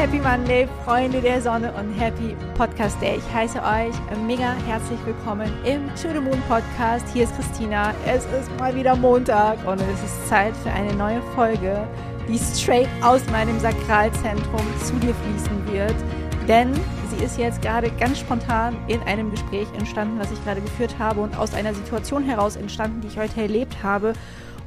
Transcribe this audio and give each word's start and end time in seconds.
Happy, 0.00 0.18
Monday, 0.18 0.66
Freunde 0.86 1.20
der 1.20 1.42
Sonne 1.42 1.70
und 1.74 1.92
Happy 1.92 2.34
Podcast 2.54 2.98
Day. 3.02 3.18
Ich 3.18 3.34
heiße 3.34 3.58
euch 3.58 3.94
mega 4.26 4.54
herzlich 4.66 4.98
willkommen 5.04 5.52
im 5.62 5.88
To 5.88 6.08
the 6.08 6.20
Moon 6.20 6.42
Podcast. 6.48 7.04
Hier 7.12 7.24
ist 7.24 7.36
Christina. 7.36 7.92
Es 8.06 8.24
ist 8.24 8.50
mal 8.58 8.74
wieder 8.74 8.96
Montag 8.96 9.58
und 9.66 9.78
es 9.78 10.02
ist 10.02 10.26
Zeit 10.26 10.56
für 10.56 10.70
eine 10.70 10.94
neue 10.94 11.20
Folge, 11.34 11.86
die 12.26 12.38
straight 12.38 12.88
aus 13.02 13.20
meinem 13.30 13.60
Sakralzentrum 13.60 14.62
zu 14.82 14.94
dir 14.94 15.14
fließen 15.14 15.70
wird. 15.70 15.96
Denn 16.48 16.72
sie 17.10 17.22
ist 17.22 17.38
jetzt 17.38 17.60
gerade 17.60 17.90
ganz 18.00 18.20
spontan 18.20 18.78
in 18.88 19.02
einem 19.02 19.30
Gespräch 19.30 19.68
entstanden, 19.76 20.18
was 20.18 20.32
ich 20.32 20.42
gerade 20.44 20.62
geführt 20.62 20.94
habe 20.98 21.20
und 21.20 21.36
aus 21.36 21.52
einer 21.52 21.74
Situation 21.74 22.22
heraus 22.22 22.56
entstanden, 22.56 23.02
die 23.02 23.08
ich 23.08 23.18
heute 23.18 23.42
erlebt 23.42 23.82
habe 23.82 24.14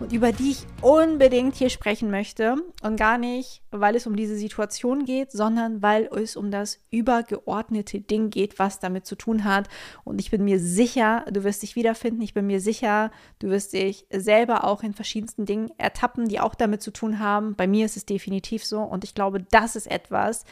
und 0.03 0.11
über 0.11 0.33
die 0.33 0.51
ich 0.51 0.67
unbedingt 0.81 1.55
hier 1.55 1.69
sprechen 1.69 2.11
möchte. 2.11 2.57
Und 2.81 2.97
gar 2.97 3.17
nicht, 3.17 3.61
weil 3.71 3.95
es 3.95 4.05
um 4.05 4.17
diese 4.17 4.35
Situation 4.35 5.05
geht, 5.05 5.31
sondern 5.31 5.81
weil 5.81 6.09
es 6.13 6.35
um 6.35 6.51
das 6.51 6.79
übergeordnete 6.91 8.01
Ding 8.01 8.29
geht, 8.29 8.59
was 8.59 8.79
damit 8.79 9.05
zu 9.05 9.15
tun 9.15 9.45
hat. 9.45 9.69
Und 10.03 10.19
ich 10.19 10.29
bin 10.29 10.43
mir 10.43 10.59
sicher, 10.59 11.23
du 11.31 11.45
wirst 11.45 11.63
dich 11.63 11.77
wiederfinden. 11.77 12.21
Ich 12.21 12.33
bin 12.33 12.45
mir 12.45 12.59
sicher, 12.59 13.11
du 13.39 13.47
wirst 13.47 13.71
dich 13.71 14.05
selber 14.11 14.65
auch 14.65 14.83
in 14.83 14.93
verschiedensten 14.93 15.45
Dingen 15.45 15.71
ertappen, 15.77 16.27
die 16.27 16.41
auch 16.41 16.53
damit 16.53 16.81
zu 16.81 16.91
tun 16.91 17.19
haben. 17.19 17.55
Bei 17.55 17.65
mir 17.65 17.85
ist 17.85 17.95
es 17.95 18.05
definitiv 18.05 18.65
so. 18.65 18.81
Und 18.81 19.05
ich 19.05 19.15
glaube, 19.15 19.41
das 19.51 19.77
ist 19.77 19.89
etwas, 19.89 20.43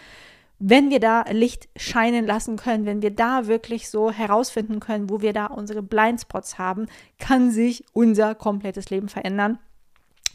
wenn 0.64 0.92
wir 0.92 1.00
da 1.00 1.26
Licht 1.32 1.70
scheinen 1.76 2.28
lassen 2.28 2.56
können, 2.56 2.86
wenn 2.86 3.02
wir 3.02 3.10
da 3.10 3.48
wirklich 3.48 3.90
so 3.90 4.12
herausfinden 4.12 4.80
können, 4.80 5.10
wo 5.10 5.22
wir 5.22 5.34
da 5.34 5.48
unsere 5.48 5.82
Blindspots 5.82 6.60
haben, 6.60 6.86
kann 7.18 7.50
sich 7.50 7.84
unser 7.94 8.36
komplettes 8.36 8.92
Leben 8.92 9.10
verändern. 9.10 9.58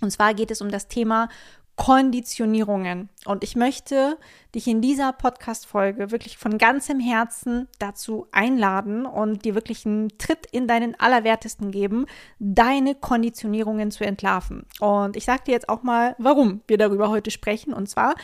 Und 0.00 0.10
zwar 0.10 0.34
geht 0.34 0.50
es 0.50 0.60
um 0.60 0.68
das 0.68 0.88
Thema 0.88 1.28
Konditionierungen. 1.76 3.08
Und 3.26 3.44
ich 3.44 3.56
möchte 3.56 4.18
dich 4.54 4.66
in 4.66 4.80
dieser 4.80 5.12
Podcast-Folge 5.12 6.10
wirklich 6.10 6.38
von 6.38 6.56
ganzem 6.56 6.98
Herzen 6.98 7.68
dazu 7.78 8.26
einladen 8.32 9.04
und 9.04 9.44
dir 9.44 9.54
wirklich 9.54 9.84
einen 9.84 10.08
Tritt 10.16 10.46
in 10.50 10.66
deinen 10.66 10.98
Allerwertesten 10.98 11.70
geben, 11.70 12.06
deine 12.38 12.94
Konditionierungen 12.94 13.90
zu 13.90 14.04
entlarven. 14.04 14.64
Und 14.80 15.16
ich 15.16 15.26
sage 15.26 15.42
dir 15.46 15.52
jetzt 15.52 15.68
auch 15.68 15.82
mal, 15.82 16.14
warum 16.18 16.62
wir 16.66 16.78
darüber 16.78 17.10
heute 17.10 17.30
sprechen. 17.30 17.74
Und 17.74 17.88
zwar 17.88 18.14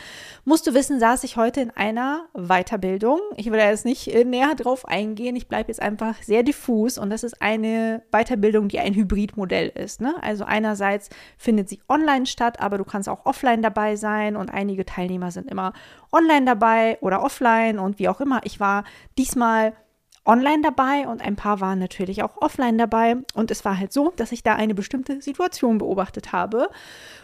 musst 0.43 0.65
du 0.65 0.73
wissen, 0.73 0.99
saß 0.99 1.23
ich 1.23 1.37
heute 1.37 1.61
in 1.61 1.69
einer 1.69 2.25
Weiterbildung. 2.33 3.19
Ich 3.37 3.51
will 3.51 3.59
da 3.59 3.69
jetzt 3.69 3.85
nicht 3.85 4.07
näher 4.25 4.55
drauf 4.55 4.87
eingehen. 4.87 5.35
Ich 5.35 5.47
bleibe 5.47 5.69
jetzt 5.69 5.81
einfach 5.81 6.21
sehr 6.23 6.41
diffus. 6.41 6.97
Und 6.97 7.11
das 7.11 7.23
ist 7.23 7.41
eine 7.41 8.01
Weiterbildung, 8.11 8.69
die 8.69 8.79
ein 8.79 8.95
Hybridmodell 8.95 9.69
ist. 9.69 10.01
Ne? 10.01 10.15
Also 10.21 10.45
einerseits 10.45 11.09
findet 11.37 11.69
sie 11.69 11.79
online 11.87 12.25
statt, 12.25 12.59
aber 12.59 12.79
du 12.79 12.85
kannst 12.85 13.07
auch 13.07 13.25
offline 13.25 13.61
dabei 13.61 13.95
sein. 13.97 14.35
Und 14.35 14.49
einige 14.49 14.85
Teilnehmer 14.93 15.31
sind 15.31 15.49
immer 15.49 15.73
online 16.11 16.45
dabei 16.45 16.97
oder 17.01 17.23
offline 17.23 17.79
und 17.79 17.99
wie 17.99 18.09
auch 18.09 18.21
immer. 18.21 18.41
Ich 18.43 18.59
war 18.59 18.83
diesmal 19.17 19.73
online 20.25 20.61
dabei 20.61 21.07
und 21.07 21.21
ein 21.21 21.35
paar 21.35 21.59
waren 21.59 21.79
natürlich 21.79 22.23
auch 22.23 22.37
offline 22.41 22.77
dabei. 22.77 23.17
Und 23.33 23.51
es 23.51 23.65
war 23.65 23.77
halt 23.77 23.91
so, 23.91 24.13
dass 24.15 24.31
ich 24.31 24.43
da 24.43 24.55
eine 24.55 24.75
bestimmte 24.75 25.21
Situation 25.21 25.77
beobachtet 25.77 26.31
habe. 26.31 26.69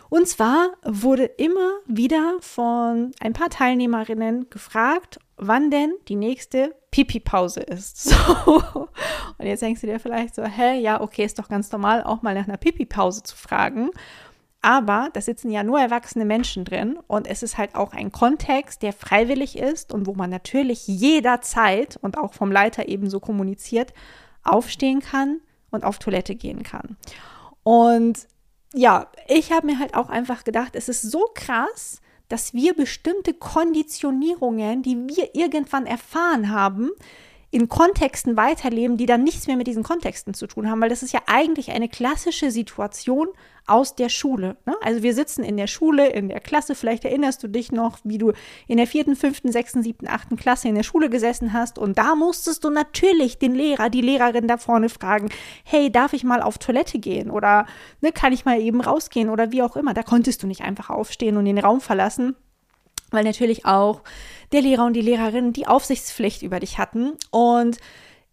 Und 0.09 0.27
zwar 0.27 0.71
wurde 0.83 1.25
immer 1.25 1.71
wieder 1.85 2.37
von 2.41 3.11
ein 3.19 3.33
paar 3.33 3.49
Teilnehmerinnen 3.49 4.49
gefragt, 4.49 5.19
wann 5.37 5.71
denn 5.71 5.93
die 6.07 6.15
nächste 6.15 6.75
Pipi-Pause 6.91 7.61
ist. 7.61 8.13
So. 8.45 8.63
Und 9.37 9.45
jetzt 9.45 9.61
denkst 9.61 9.81
du 9.81 9.87
dir 9.87 9.99
vielleicht 9.99 10.35
so, 10.35 10.43
hä, 10.43 10.79
ja, 10.79 10.99
okay, 10.99 11.23
ist 11.23 11.39
doch 11.39 11.47
ganz 11.47 11.71
normal, 11.71 12.03
auch 12.03 12.21
mal 12.21 12.33
nach 12.33 12.47
einer 12.47 12.57
Pipi-Pause 12.57 13.23
zu 13.23 13.37
fragen. 13.37 13.91
Aber 14.61 15.09
da 15.13 15.21
sitzen 15.21 15.51
ja 15.51 15.63
nur 15.63 15.79
erwachsene 15.79 16.25
Menschen 16.25 16.65
drin 16.65 16.99
und 17.07 17.27
es 17.27 17.43
ist 17.43 17.57
halt 17.57 17.75
auch 17.75 17.93
ein 17.93 18.11
Kontext, 18.11 18.81
der 18.81 18.91
freiwillig 18.91 19.57
ist 19.57 19.93
und 19.93 20.05
wo 20.05 20.13
man 20.13 20.29
natürlich 20.29 20.85
jederzeit 20.87 21.97
und 22.01 22.17
auch 22.17 22.33
vom 22.33 22.51
Leiter 22.51 22.89
ebenso 22.89 23.21
kommuniziert, 23.21 23.93
aufstehen 24.43 24.99
kann 24.99 25.39
und 25.71 25.85
auf 25.85 25.99
Toilette 25.99 26.35
gehen 26.35 26.63
kann. 26.63 26.97
Und 27.63 28.27
ja, 28.73 29.07
ich 29.27 29.51
habe 29.51 29.65
mir 29.65 29.79
halt 29.79 29.95
auch 29.95 30.09
einfach 30.09 30.43
gedacht, 30.43 30.75
es 30.75 30.89
ist 30.89 31.03
so 31.03 31.25
krass, 31.33 32.01
dass 32.27 32.53
wir 32.53 32.75
bestimmte 32.75 33.33
Konditionierungen, 33.33 34.83
die 34.83 34.95
wir 34.95 35.35
irgendwann 35.35 35.85
erfahren 35.85 36.51
haben, 36.51 36.91
in 37.51 37.67
Kontexten 37.67 38.37
weiterleben, 38.37 38.97
die 38.97 39.05
dann 39.05 39.23
nichts 39.23 39.47
mehr 39.47 39.55
mit 39.55 39.67
diesen 39.67 39.83
Kontexten 39.83 40.33
zu 40.33 40.45
tun 40.45 40.69
haben, 40.69 40.81
weil 40.81 40.89
das 40.89 41.03
ist 41.03 41.13
ja 41.13 41.21
eigentlich 41.25 41.71
eine 41.71 41.89
klassische 41.89 42.51
Situation 42.51 43.27
aus 43.65 43.95
der 43.95 44.09
Schule. 44.09 44.57
Ne? 44.65 44.75
Also 44.81 45.03
wir 45.03 45.13
sitzen 45.13 45.43
in 45.43 45.57
der 45.57 45.67
Schule, 45.67 46.07
in 46.07 46.29
der 46.29 46.39
Klasse, 46.39 46.75
vielleicht 46.75 47.05
erinnerst 47.05 47.43
du 47.43 47.47
dich 47.47 47.71
noch, 47.71 47.99
wie 48.03 48.17
du 48.17 48.33
in 48.67 48.77
der 48.77 48.87
vierten, 48.87 49.15
fünften, 49.15 49.51
sechsten, 49.51 49.83
siebten, 49.83 50.07
achten 50.07 50.37
Klasse 50.37 50.67
in 50.67 50.75
der 50.75 50.83
Schule 50.83 51.09
gesessen 51.09 51.53
hast 51.53 51.79
und 51.79 51.97
da 51.97 52.15
musstest 52.15 52.63
du 52.63 52.69
natürlich 52.69 53.37
den 53.39 53.55
Lehrer, 53.55 53.89
die 53.89 54.01
Lehrerin 54.01 54.47
da 54.47 54.57
vorne 54.57 54.89
fragen, 54.89 55.29
hey, 55.63 55.91
darf 55.91 56.13
ich 56.13 56.23
mal 56.23 56.41
auf 56.41 56.57
Toilette 56.57 56.99
gehen 56.99 57.29
oder 57.31 57.65
ne, 58.01 58.11
kann 58.11 58.33
ich 58.33 58.45
mal 58.45 58.59
eben 58.59 58.81
rausgehen 58.81 59.29
oder 59.29 59.51
wie 59.51 59.63
auch 59.63 59.75
immer. 59.75 59.93
Da 59.93 60.03
konntest 60.03 60.43
du 60.43 60.47
nicht 60.47 60.61
einfach 60.61 60.89
aufstehen 60.89 61.37
und 61.37 61.45
den 61.45 61.59
Raum 61.59 61.81
verlassen 61.81 62.35
weil 63.11 63.23
natürlich 63.23 63.65
auch 63.65 64.01
der 64.51 64.61
Lehrer 64.61 64.85
und 64.85 64.93
die 64.93 65.01
Lehrerin 65.01 65.53
die 65.53 65.67
Aufsichtspflicht 65.67 66.41
über 66.41 66.59
dich 66.59 66.77
hatten. 66.77 67.13
Und 67.31 67.77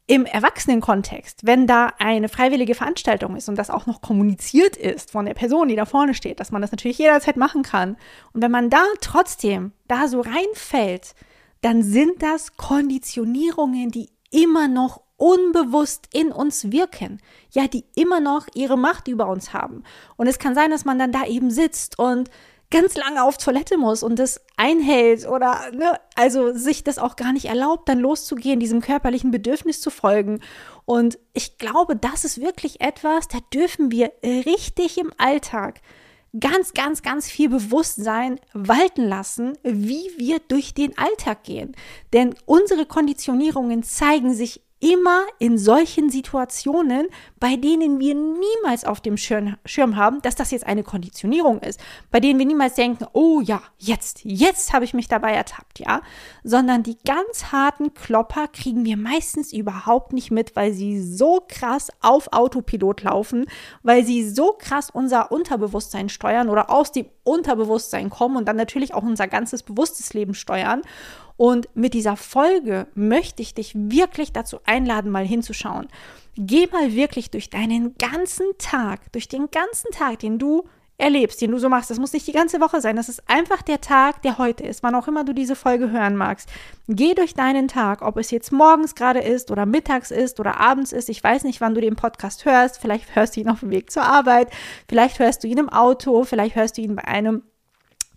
im 0.08 0.24
Erwachsenenkontext, 0.24 1.46
wenn 1.46 1.66
da 1.66 1.92
eine 1.98 2.28
freiwillige 2.28 2.76
Veranstaltung 2.76 3.34
ist 3.36 3.48
und 3.48 3.56
das 3.56 3.70
auch 3.70 3.86
noch 3.86 4.00
kommuniziert 4.00 4.76
ist 4.76 5.10
von 5.10 5.26
der 5.26 5.34
Person, 5.34 5.68
die 5.68 5.76
da 5.76 5.84
vorne 5.84 6.14
steht, 6.14 6.38
dass 6.38 6.52
man 6.52 6.62
das 6.62 6.70
natürlich 6.70 6.98
jederzeit 6.98 7.36
machen 7.36 7.62
kann. 7.62 7.96
Und 8.32 8.42
wenn 8.42 8.52
man 8.52 8.70
da 8.70 8.84
trotzdem 9.00 9.72
da 9.88 10.06
so 10.06 10.20
reinfällt, 10.20 11.14
dann 11.60 11.82
sind 11.82 12.22
das 12.22 12.56
Konditionierungen, 12.56 13.90
die 13.90 14.10
immer 14.30 14.68
noch 14.68 15.00
unbewusst 15.16 16.08
in 16.12 16.30
uns 16.30 16.70
wirken, 16.70 17.20
ja, 17.50 17.66
die 17.66 17.84
immer 17.94 18.20
noch 18.20 18.46
ihre 18.54 18.76
Macht 18.76 19.08
über 19.08 19.28
uns 19.28 19.52
haben. 19.52 19.82
Und 20.16 20.26
es 20.26 20.38
kann 20.38 20.54
sein, 20.54 20.70
dass 20.70 20.84
man 20.84 20.98
dann 20.98 21.10
da 21.10 21.24
eben 21.24 21.50
sitzt 21.50 21.98
und 21.98 22.30
ganz 22.70 22.96
lange 22.96 23.22
auf 23.22 23.38
Toilette 23.38 23.78
muss 23.78 24.02
und 24.02 24.18
das 24.18 24.40
einhält 24.56 25.26
oder 25.26 25.70
ne, 25.72 25.98
also 26.14 26.52
sich 26.52 26.84
das 26.84 26.98
auch 26.98 27.16
gar 27.16 27.32
nicht 27.32 27.46
erlaubt, 27.46 27.88
dann 27.88 28.00
loszugehen, 28.00 28.60
diesem 28.60 28.80
körperlichen 28.80 29.30
Bedürfnis 29.30 29.80
zu 29.80 29.90
folgen. 29.90 30.40
Und 30.84 31.18
ich 31.32 31.58
glaube, 31.58 31.96
das 31.96 32.24
ist 32.24 32.40
wirklich 32.40 32.80
etwas, 32.80 33.28
da 33.28 33.38
dürfen 33.52 33.90
wir 33.90 34.12
richtig 34.24 34.98
im 34.98 35.12
Alltag 35.18 35.80
ganz, 36.38 36.74
ganz, 36.74 37.02
ganz 37.02 37.30
viel 37.30 37.48
Bewusstsein 37.48 38.38
walten 38.52 39.04
lassen, 39.04 39.56
wie 39.62 40.10
wir 40.18 40.38
durch 40.48 40.74
den 40.74 40.96
Alltag 40.98 41.44
gehen. 41.44 41.74
Denn 42.12 42.34
unsere 42.44 42.84
Konditionierungen 42.86 43.82
zeigen 43.82 44.34
sich 44.34 44.62
immer 44.80 45.24
in 45.38 45.56
solchen 45.56 46.10
Situationen, 46.10 47.08
bei 47.40 47.56
denen 47.56 47.98
wir 47.98 48.14
niemals 48.14 48.84
auf 48.84 49.00
dem 49.00 49.16
Schirm, 49.16 49.56
haben, 49.96 50.20
dass 50.22 50.36
das 50.36 50.50
jetzt 50.50 50.66
eine 50.66 50.82
Konditionierung 50.82 51.60
ist, 51.60 51.80
bei 52.10 52.20
denen 52.20 52.38
wir 52.38 52.46
niemals 52.46 52.74
denken, 52.74 53.06
oh 53.12 53.40
ja, 53.40 53.62
jetzt, 53.78 54.20
jetzt 54.24 54.72
habe 54.72 54.84
ich 54.84 54.92
mich 54.92 55.08
dabei 55.08 55.32
ertappt, 55.32 55.78
ja, 55.78 56.02
sondern 56.44 56.82
die 56.82 56.98
ganz 57.06 57.52
harten 57.52 57.94
Klopper 57.94 58.48
kriegen 58.48 58.84
wir 58.84 58.96
meistens 58.96 59.52
überhaupt 59.52 60.12
nicht 60.12 60.30
mit, 60.30 60.54
weil 60.56 60.72
sie 60.72 61.00
so 61.00 61.42
krass 61.48 61.90
auf 62.02 62.32
Autopilot 62.32 63.02
laufen, 63.02 63.46
weil 63.82 64.04
sie 64.04 64.28
so 64.28 64.54
krass 64.58 64.90
unser 64.90 65.32
Unterbewusstsein 65.32 66.10
steuern 66.10 66.50
oder 66.50 66.70
aus 66.70 66.92
dem 66.92 67.06
Unterbewusstsein 67.24 68.10
kommen 68.10 68.36
und 68.36 68.46
dann 68.46 68.56
natürlich 68.56 68.94
auch 68.94 69.02
unser 69.02 69.26
ganzes 69.26 69.62
bewusstes 69.62 70.12
Leben 70.12 70.34
steuern. 70.34 70.82
Und 71.36 71.68
mit 71.74 71.94
dieser 71.94 72.16
Folge 72.16 72.86
möchte 72.94 73.42
ich 73.42 73.54
dich 73.54 73.72
wirklich 73.74 74.32
dazu 74.32 74.58
einladen, 74.64 75.10
mal 75.10 75.26
hinzuschauen. 75.26 75.88
Geh 76.36 76.66
mal 76.68 76.94
wirklich 76.94 77.30
durch 77.30 77.50
deinen 77.50 77.96
ganzen 77.98 78.46
Tag, 78.58 79.12
durch 79.12 79.28
den 79.28 79.50
ganzen 79.50 79.90
Tag, 79.90 80.18
den 80.20 80.38
du 80.38 80.64
erlebst, 80.98 81.40
den 81.40 81.50
du 81.50 81.58
so 81.58 81.68
machst. 81.68 81.90
Das 81.90 81.98
muss 81.98 82.12
nicht 82.12 82.26
die 82.26 82.32
ganze 82.32 82.60
Woche 82.60 82.80
sein. 82.80 82.96
Das 82.96 83.08
ist 83.08 83.22
einfach 83.28 83.62
der 83.62 83.80
Tag, 83.80 84.22
der 84.22 84.38
heute 84.38 84.64
ist, 84.64 84.82
wann 84.82 84.94
auch 84.94 85.08
immer 85.08 85.24
du 85.24 85.34
diese 85.34 85.56
Folge 85.56 85.90
hören 85.90 86.16
magst. 86.16 86.48
Geh 86.88 87.14
durch 87.14 87.34
deinen 87.34 87.68
Tag, 87.68 88.02
ob 88.02 88.16
es 88.16 88.30
jetzt 88.30 88.52
morgens 88.52 88.94
gerade 88.94 89.20
ist 89.20 89.50
oder 89.50 89.66
mittags 89.66 90.10
ist 90.10 90.40
oder 90.40 90.58
abends 90.58 90.92
ist. 90.92 91.08
Ich 91.10 91.22
weiß 91.22 91.44
nicht, 91.44 91.60
wann 91.60 91.74
du 91.74 91.80
den 91.80 91.96
Podcast 91.96 92.44
hörst. 92.44 92.78
Vielleicht 92.80 93.14
hörst 93.14 93.36
du 93.36 93.40
ihn 93.40 93.48
auf 93.48 93.60
dem 93.60 93.70
Weg 93.70 93.90
zur 93.90 94.04
Arbeit. 94.04 94.48
Vielleicht 94.88 95.18
hörst 95.18 95.44
du 95.44 95.48
ihn 95.48 95.58
im 95.58 95.68
Auto. 95.68 96.24
Vielleicht 96.24 96.56
hörst 96.56 96.78
du 96.78 96.82
ihn 96.82 96.96
bei 96.96 97.04
einem 97.04 97.42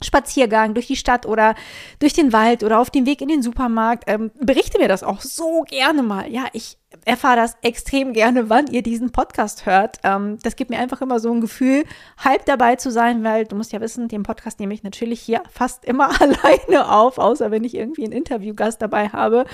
Spaziergang 0.02 0.74
durch 0.74 0.88
die 0.88 0.96
Stadt 0.96 1.26
oder 1.26 1.56
durch 2.00 2.14
den 2.14 2.32
Wald 2.34 2.64
oder 2.64 2.80
auf 2.80 2.90
dem 2.90 3.06
Weg 3.06 3.22
in 3.22 3.28
den 3.28 3.42
Supermarkt. 3.42 4.04
Ähm, 4.08 4.32
berichte 4.40 4.80
mir 4.80 4.88
das 4.88 5.04
auch 5.04 5.22
so 5.22 5.64
gerne 5.68 6.04
mal. 6.04 6.32
Ja, 6.32 6.46
ich 6.54 6.78
erfahre 7.10 7.38
das 7.38 7.58
extrem 7.64 8.14
gerne, 8.14 8.50
wann 8.50 8.68
ihr 8.68 8.84
diesen 8.84 9.12
Podcast 9.12 9.66
hört. 9.66 9.98
Ähm, 10.04 10.38
das 10.44 10.56
gibt 10.56 10.70
mir 10.70 10.78
einfach 10.78 11.02
immer 11.02 11.20
so 11.20 11.34
ein 11.34 11.42
Gefühl, 11.42 11.84
halb 12.18 12.46
dabei 12.46 12.76
zu 12.76 12.92
sein, 12.92 13.24
weil 13.24 13.46
du 13.46 13.56
musst 13.56 13.72
ja 13.72 13.82
wissen, 13.82 14.08
den 14.08 14.22
Podcast 14.22 14.60
nehme 14.60 14.76
ich 14.76 14.84
natürlich 14.84 15.20
hier 15.20 15.42
fast 15.50 15.86
immer 15.86 16.10
alleine 16.22 16.92
auf, 16.92 17.18
außer 17.18 17.50
wenn 17.50 17.64
ich 17.64 17.74
irgendwie 17.74 18.04
einen 18.04 18.14
Interviewgast 18.14 18.82
dabei 18.82 19.10
habe. 19.10 19.46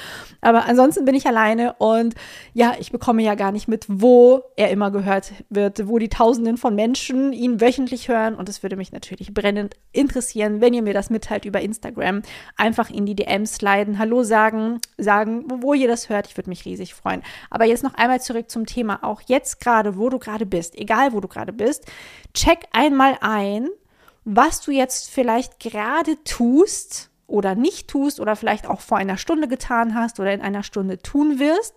Aber 0.42 0.66
ansonsten 0.66 1.06
bin 1.06 1.16
ich 1.16 1.28
alleine 1.28 1.74
und 1.78 2.16
ja, 2.54 2.74
ich 2.78 2.92
bekomme 2.92 3.24
ja 3.24 3.36
gar 3.36 3.54
nicht 3.54 3.70
mit, 3.70 3.86
wo 3.88 4.44
er 4.58 4.70
immer 4.70 4.92
gehört 4.92 5.32
wird, 5.50 5.88
wo 5.88 5.98
die 5.98 6.10
Tausenden 6.10 6.58
von 6.58 6.76
Menschen 6.76 7.32
ihn 7.32 7.62
wöchentlich 7.62 8.10
hören. 8.10 8.36
Und 8.36 8.50
es 8.50 8.64
würde 8.64 8.76
mich 8.76 8.92
natürlich 8.92 9.34
brennend 9.34 9.76
interessieren, 9.94 10.60
wenn 10.60 10.74
ihr 10.74 10.82
mir 10.82 10.94
das 10.94 11.10
mitteilt 11.10 11.46
über 11.46 11.62
Instagram. 11.62 12.22
Einfach 12.58 12.90
in 12.90 13.06
die 13.06 13.16
DMs 13.16 13.56
sliden, 13.56 13.98
Hallo 13.98 14.24
sagen, 14.24 14.82
sagen, 14.98 15.46
wo 15.62 15.74
ihr 15.74 15.88
das 15.88 16.10
hört. 16.10 16.28
Ich 16.28 16.36
würde 16.36 16.50
mich 16.50 16.66
riesig 16.66 16.94
freuen. 16.94 17.24
Aber 17.50 17.66
jetzt 17.66 17.84
noch 17.84 17.94
einmal 17.96 18.22
zurück 18.22 18.50
zum 18.50 18.66
Thema. 18.66 19.04
Auch 19.04 19.22
jetzt 19.26 19.62
gerade, 19.62 19.98
wo 19.98 20.10
du 20.10 20.20
gerade 20.20 20.46
bist, 20.46 20.76
egal 20.76 21.14
wo 21.14 21.20
du 21.20 21.28
gerade 21.28 21.54
bist, 21.54 21.86
check 22.34 22.66
einmal 22.72 23.18
ein, 23.22 23.70
was 24.24 24.62
du 24.62 24.72
jetzt 24.72 25.10
vielleicht 25.10 25.60
gerade 25.60 26.24
tust 26.24 27.10
oder 27.28 27.56
nicht 27.56 27.88
tust 27.88 28.20
oder 28.20 28.36
vielleicht 28.36 28.68
auch 28.68 28.82
vor 28.82 28.98
einer 28.98 29.18
Stunde 29.18 29.48
getan 29.48 29.96
hast 29.96 30.20
oder 30.20 30.34
in 30.34 30.42
einer 30.42 30.64
Stunde 30.64 31.00
tun 31.00 31.40
wirst, 31.40 31.76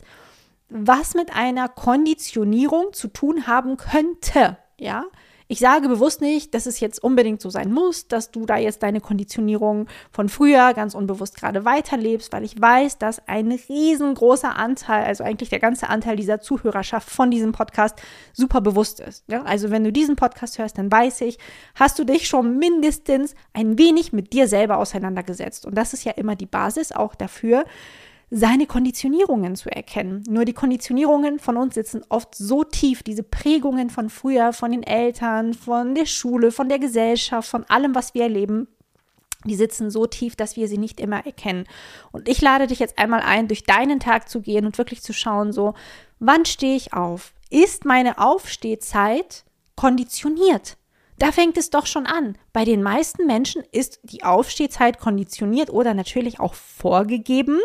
was 0.69 1.15
mit 1.15 1.35
einer 1.35 1.69
Konditionierung 1.69 2.93
zu 2.93 3.09
tun 3.09 3.47
haben 3.47 3.77
könnte. 3.77 4.59
Ja, 4.79 5.05
ich 5.51 5.61
sage 5.61 5.89
bewusst 5.89 6.21
nicht, 6.21 6.53
dass 6.55 6.67
es 6.67 6.79
jetzt 6.79 7.03
unbedingt 7.03 7.41
so 7.41 7.49
sein 7.49 7.73
muss, 7.73 8.07
dass 8.07 8.31
du 8.31 8.45
da 8.45 8.59
jetzt 8.59 8.83
deine 8.83 9.01
Konditionierung 9.01 9.89
von 10.13 10.29
früher 10.29 10.75
ganz 10.75 10.95
unbewusst 10.95 11.37
gerade 11.37 11.65
weiterlebst, 11.65 12.31
weil 12.35 12.45
ich 12.45 12.61
weiß, 12.61 12.99
dass 12.99 13.27
ein 13.27 13.51
riesengroßer 13.51 14.57
Anteil, 14.57 15.05
also 15.05 15.25
eigentlich 15.25 15.49
der 15.49 15.59
ganze 15.59 15.89
Anteil 15.89 16.17
dieser 16.17 16.41
Zuhörerschaft 16.41 17.09
von 17.09 17.31
diesem 17.31 17.53
Podcast 17.53 17.97
super 18.35 18.61
bewusst 18.61 19.01
ist. 19.01 19.25
Ja? 19.27 19.43
Also 19.43 19.71
wenn 19.71 19.85
du 19.85 19.91
diesen 19.91 20.17
Podcast 20.17 20.59
hörst, 20.59 20.77
dann 20.77 20.93
weiß 20.93 21.23
ich, 21.23 21.39
hast 21.75 21.99
du 21.99 22.05
dich 22.05 22.29
schon 22.29 22.59
mindestens 22.59 23.35
ein 23.55 23.79
wenig 23.79 24.13
mit 24.13 24.35
dir 24.35 24.49
selber 24.49 24.77
auseinandergesetzt. 24.77 25.65
Und 25.65 25.77
das 25.77 25.95
ist 25.95 26.05
ja 26.05 26.13
immer 26.13 26.37
die 26.37 26.47
Basis 26.47 26.93
auch 26.93 27.15
dafür, 27.15 27.65
seine 28.31 28.67
Konditionierungen 28.67 29.57
zu 29.57 29.71
erkennen. 29.71 30.23
Nur 30.29 30.45
die 30.45 30.53
Konditionierungen 30.53 31.39
von 31.39 31.57
uns 31.57 31.75
sitzen 31.75 32.03
oft 32.09 32.35
so 32.35 32.65
tief, 32.65 33.03
diese 33.03 33.23
Prägungen 33.23 33.91
von 33.91 34.11
früher, 34.11 34.53
von 34.53 34.71
den 34.71 34.83
Eltern, 34.83 35.55
von 35.55 35.95
der 35.95 36.07
Schule, 36.07 36.53
von 36.53 36.69
der 36.69 36.79
Gesellschaft, 36.79 37.49
von 37.49 37.65
allem, 37.65 37.95
was 37.95 38.15
wir 38.15 38.25
erleben, 38.25 38.69
die 39.45 39.55
sitzen 39.55 39.91
so 39.91 40.07
tief, 40.07 40.37
dass 40.37 40.57
wir 40.57 40.69
sie 40.69 40.79
nicht 40.79 41.01
immer 41.01 41.25
erkennen. 41.25 41.65
Und 42.11 42.29
ich 42.29 42.41
lade 42.41 42.67
dich 42.67 42.81
jetzt 42.81 42.99
einmal 42.99 43.21
ein, 43.21 43.49
durch 43.49 43.65
deinen 43.65 44.01
Tag 44.01 44.29
zu 44.29 44.41
gehen 44.41 44.67
und 44.67 44.79
wirklich 44.79 45.03
zu 45.03 45.13
schauen, 45.13 45.53
so, 45.53 45.75
wann 46.19 46.45
stehe 46.45 46.77
ich 46.77 46.93
auf? 46.93 47.33
Ist 47.51 47.85
meine 47.85 48.19
Aufstehzeit 48.19 49.45
konditioniert? 49.77 50.78
Da 51.19 51.33
fängt 51.33 51.59
es 51.59 51.71
doch 51.71 51.87
schon 51.87 52.07
an. 52.07 52.39
Bei 52.53 52.65
den 52.65 52.83
meisten 52.83 53.27
Menschen 53.27 53.63
ist 53.73 53.99
die 54.05 54.23
Aufstehzeit 54.23 55.01
konditioniert 55.01 55.71
oder 55.71 55.93
natürlich 55.93 56.39
auch 56.39 56.55
vorgegeben. 56.55 57.59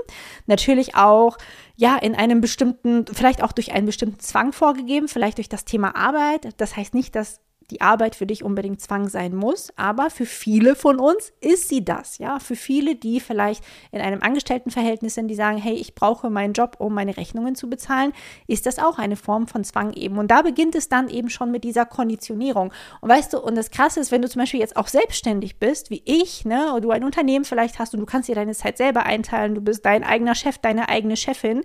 Natürlich 0.48 0.96
auch, 0.96 1.38
ja, 1.76 1.98
in 1.98 2.16
einem 2.16 2.42
bestimmten, 2.42 3.06
vielleicht 3.06 3.44
auch 3.44 3.52
durch 3.52 3.72
einen 3.72 3.86
bestimmten 3.86 4.20
Zwang 4.20 4.54
vorgegeben, 4.54 5.08
vielleicht 5.08 5.38
durch 5.38 5.50
das 5.50 5.66
Thema 5.66 5.96
Arbeit. 5.96 6.50
Das 6.58 6.76
heißt 6.76 6.96
nicht, 6.96 7.16
dass 7.16 7.42
die 7.72 7.82
Arbeit 7.82 8.16
für 8.16 8.26
dich 8.26 8.44
unbedingt 8.44 8.82
Zwang 8.82 9.10
sein 9.10 9.36
muss, 9.36 9.72
aber 9.76 10.10
für 10.10 10.26
viele 10.26 10.76
von 10.76 11.00
uns 11.00 11.34
ist 11.40 11.70
sie 11.70 11.84
das, 11.84 12.18
ja. 12.18 12.40
Für 12.40 12.56
viele, 12.56 12.96
die 12.96 13.20
vielleicht 13.20 13.64
in 13.92 14.02
einem 14.02 14.22
Angestelltenverhältnis 14.22 15.16
sind, 15.16 15.28
die 15.28 15.36
sagen, 15.36 15.58
hey, 15.58 15.74
ich 15.74 15.96
brauche 15.96 16.30
meinen 16.30 16.54
Job, 16.54 16.76
um 16.80 16.94
meine 16.94 17.18
Rechnungen 17.18 17.56
zu 17.56 17.70
bezahlen, 17.70 18.14
ist 18.48 18.66
das 18.66 18.80
auch 18.80 19.00
eine 19.00 19.16
Form 19.16 19.48
von 19.48 19.64
Zwang 19.64 19.94
eben. 19.94 20.18
Und 20.18 20.30
da 20.32 20.42
beginnt 20.42 20.76
es 20.76 20.90
dann 20.90 21.10
eben 21.10 21.30
schon 21.30 21.52
mit 21.52 21.64
dieser 21.64 21.86
Konditionierung. 21.86 22.74
Und 23.02 23.10
weißt 23.10 23.34
du, 23.34 23.40
und 23.40 23.56
das 23.56 23.72
Krasse 23.72 24.00
ist, 24.00 24.12
wenn 24.12 24.22
du 24.22 24.30
zum 24.30 24.42
Beispiel 24.42 24.60
jetzt 24.60 24.78
auch 24.78 24.88
selbstständig 24.88 25.60
bist, 25.60 25.90
wie 25.90 26.02
ich, 26.06 26.46
ne, 26.46 26.72
oder 26.72 26.82
du 26.82 26.92
ein 26.92 27.04
Unternehmen 27.04 27.46
vielleicht 27.46 27.80
hast 27.80 27.94
und 27.94 28.00
du 28.00 28.06
kannst 28.06 28.30
dir 28.30 28.36
deine 28.36 28.54
Zeit 28.54 28.78
selber 28.78 29.06
einteilen, 29.06 29.56
du 29.56 29.62
bist 29.62 29.86
dein 29.86 30.04
eigener 30.04 30.36
Chef, 30.36 30.58
deine 30.58 30.90
eigene 30.90 31.18
Chefin, 31.18 31.62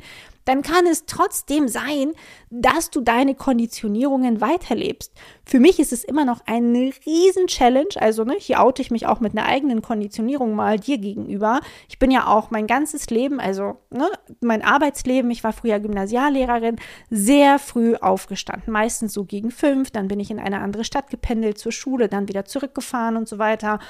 dann 0.49 0.63
kann 0.63 0.87
es 0.87 1.05
trotzdem 1.05 1.69
sein, 1.69 2.15
dass 2.49 2.91
du 2.91 3.03
deine 3.03 3.35
Konditionierungen 3.35 4.41
weiterlebst. 4.41 5.13
Für 5.45 5.61
mich 5.61 5.79
ist 5.79 5.93
es 5.93 6.05
immer 6.05 6.25
noch 6.25 6.41
eine 6.47 6.91
riesen 7.05 7.49
Challenge, 7.49 7.91
also 7.97 8.25
ne, 8.25 8.35
hier 8.39 8.63
oute 8.63 8.81
ich 8.81 8.91
mich 8.91 9.07
auch 9.07 9.21
mit 9.21 9.37
einer 9.37 9.47
eigenen 9.47 9.83
Konditionierung 9.83 10.55
mal 10.55 10.79
dir 10.79 10.97
gegenüber. 10.97 11.61
Ich 11.91 11.99
bin 11.99 12.11
ja 12.11 12.27
auch 12.27 12.51
mein 12.51 12.67
ganzes 12.67 13.11
Leben, 13.11 13.41
also 13.41 13.77
ne, 13.91 14.09
mein 14.41 14.63
Arbeitsleben, 14.63 15.31
ich 15.31 15.45
war 15.45 15.53
früher 15.53 15.81
Gymnasiallehrerin, 15.81 16.77
sehr 17.11 17.59
früh 17.59 17.97
aufgestanden, 17.97 18.73
meistens 18.73 19.13
so 19.13 19.27
gegen 19.27 19.51
fünf, 19.51 19.91
dann 19.91 20.09
bin 20.09 20.19
ich 20.19 20.31
in 20.31 20.39
eine 20.39 20.61
andere 20.61 20.85
Stadt 20.85 21.11
gependelt 21.11 21.59
zur 21.59 21.73
Schule, 21.73 22.09
dann 22.09 22.27
wieder 22.27 22.47
zurückgefahren 22.47 23.19
und 23.19 23.29
so 23.29 23.39
weiter. 23.39 23.81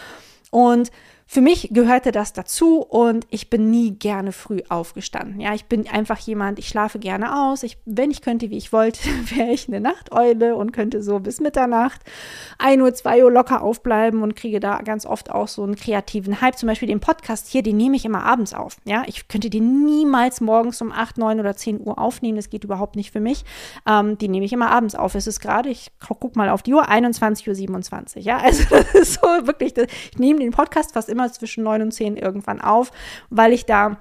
Und 0.50 0.90
für 1.30 1.42
mich 1.42 1.68
gehörte 1.72 2.10
das 2.10 2.32
dazu 2.32 2.78
und 2.78 3.26
ich 3.28 3.50
bin 3.50 3.70
nie 3.70 3.90
gerne 3.90 4.32
früh 4.32 4.62
aufgestanden. 4.70 5.42
Ja, 5.42 5.52
ich 5.52 5.66
bin 5.66 5.86
einfach 5.86 6.18
jemand, 6.20 6.58
ich 6.58 6.68
schlafe 6.68 6.98
gerne 6.98 7.42
aus. 7.42 7.64
Ich, 7.64 7.76
wenn 7.84 8.10
ich 8.10 8.22
könnte, 8.22 8.48
wie 8.48 8.56
ich 8.56 8.72
wollte, 8.72 9.00
wäre 9.36 9.50
ich 9.50 9.68
eine 9.68 9.78
Nachteule 9.78 10.56
und 10.56 10.72
könnte 10.72 11.02
so 11.02 11.18
bis 11.18 11.40
Mitternacht, 11.40 12.00
1 12.56 12.80
Uhr, 12.80 12.94
2 12.94 13.24
Uhr 13.24 13.30
locker 13.30 13.60
aufbleiben 13.60 14.22
und 14.22 14.36
kriege 14.36 14.58
da 14.58 14.78
ganz 14.78 15.04
oft 15.04 15.30
auch 15.30 15.48
so 15.48 15.64
einen 15.64 15.76
kreativen 15.76 16.40
Hype. 16.40 16.56
Zum 16.56 16.66
Beispiel 16.66 16.88
den 16.88 17.00
Podcast 17.00 17.48
hier, 17.48 17.62
den 17.62 17.76
nehme 17.76 17.96
ich 17.96 18.06
immer 18.06 18.24
abends 18.24 18.54
auf. 18.54 18.78
Ja, 18.86 19.02
ich 19.06 19.28
könnte 19.28 19.50
den 19.50 19.84
niemals 19.84 20.40
morgens 20.40 20.80
um 20.80 20.92
8, 20.92 21.18
9 21.18 21.40
oder 21.40 21.54
10 21.54 21.86
Uhr 21.86 21.98
aufnehmen. 21.98 22.36
Das 22.36 22.48
geht 22.48 22.64
überhaupt 22.64 22.96
nicht 22.96 23.12
für 23.12 23.20
mich. 23.20 23.44
Ähm, 23.86 24.16
die 24.16 24.28
nehme 24.28 24.46
ich 24.46 24.54
immer 24.54 24.70
abends 24.70 24.94
auf. 24.94 25.14
Es 25.14 25.26
ist 25.26 25.40
gerade, 25.40 25.68
ich 25.68 25.92
gucke 26.08 26.38
mal 26.38 26.48
auf 26.48 26.62
die 26.62 26.72
Uhr, 26.72 26.88
21.27 26.88 28.16
Uhr. 28.16 28.22
Ja, 28.22 28.38
also 28.42 28.64
das 28.70 28.94
ist 28.94 29.20
so 29.20 29.46
wirklich, 29.46 29.74
ich 29.76 30.18
nehme 30.18 30.40
den 30.40 30.52
Podcast 30.52 30.94
fast 30.94 31.10
immer 31.10 31.17
immer 31.18 31.32
zwischen 31.32 31.64
neun 31.64 31.82
und 31.82 31.92
zehn 31.92 32.16
irgendwann 32.16 32.60
auf, 32.60 32.92
weil 33.28 33.52
ich 33.52 33.66
da 33.66 33.98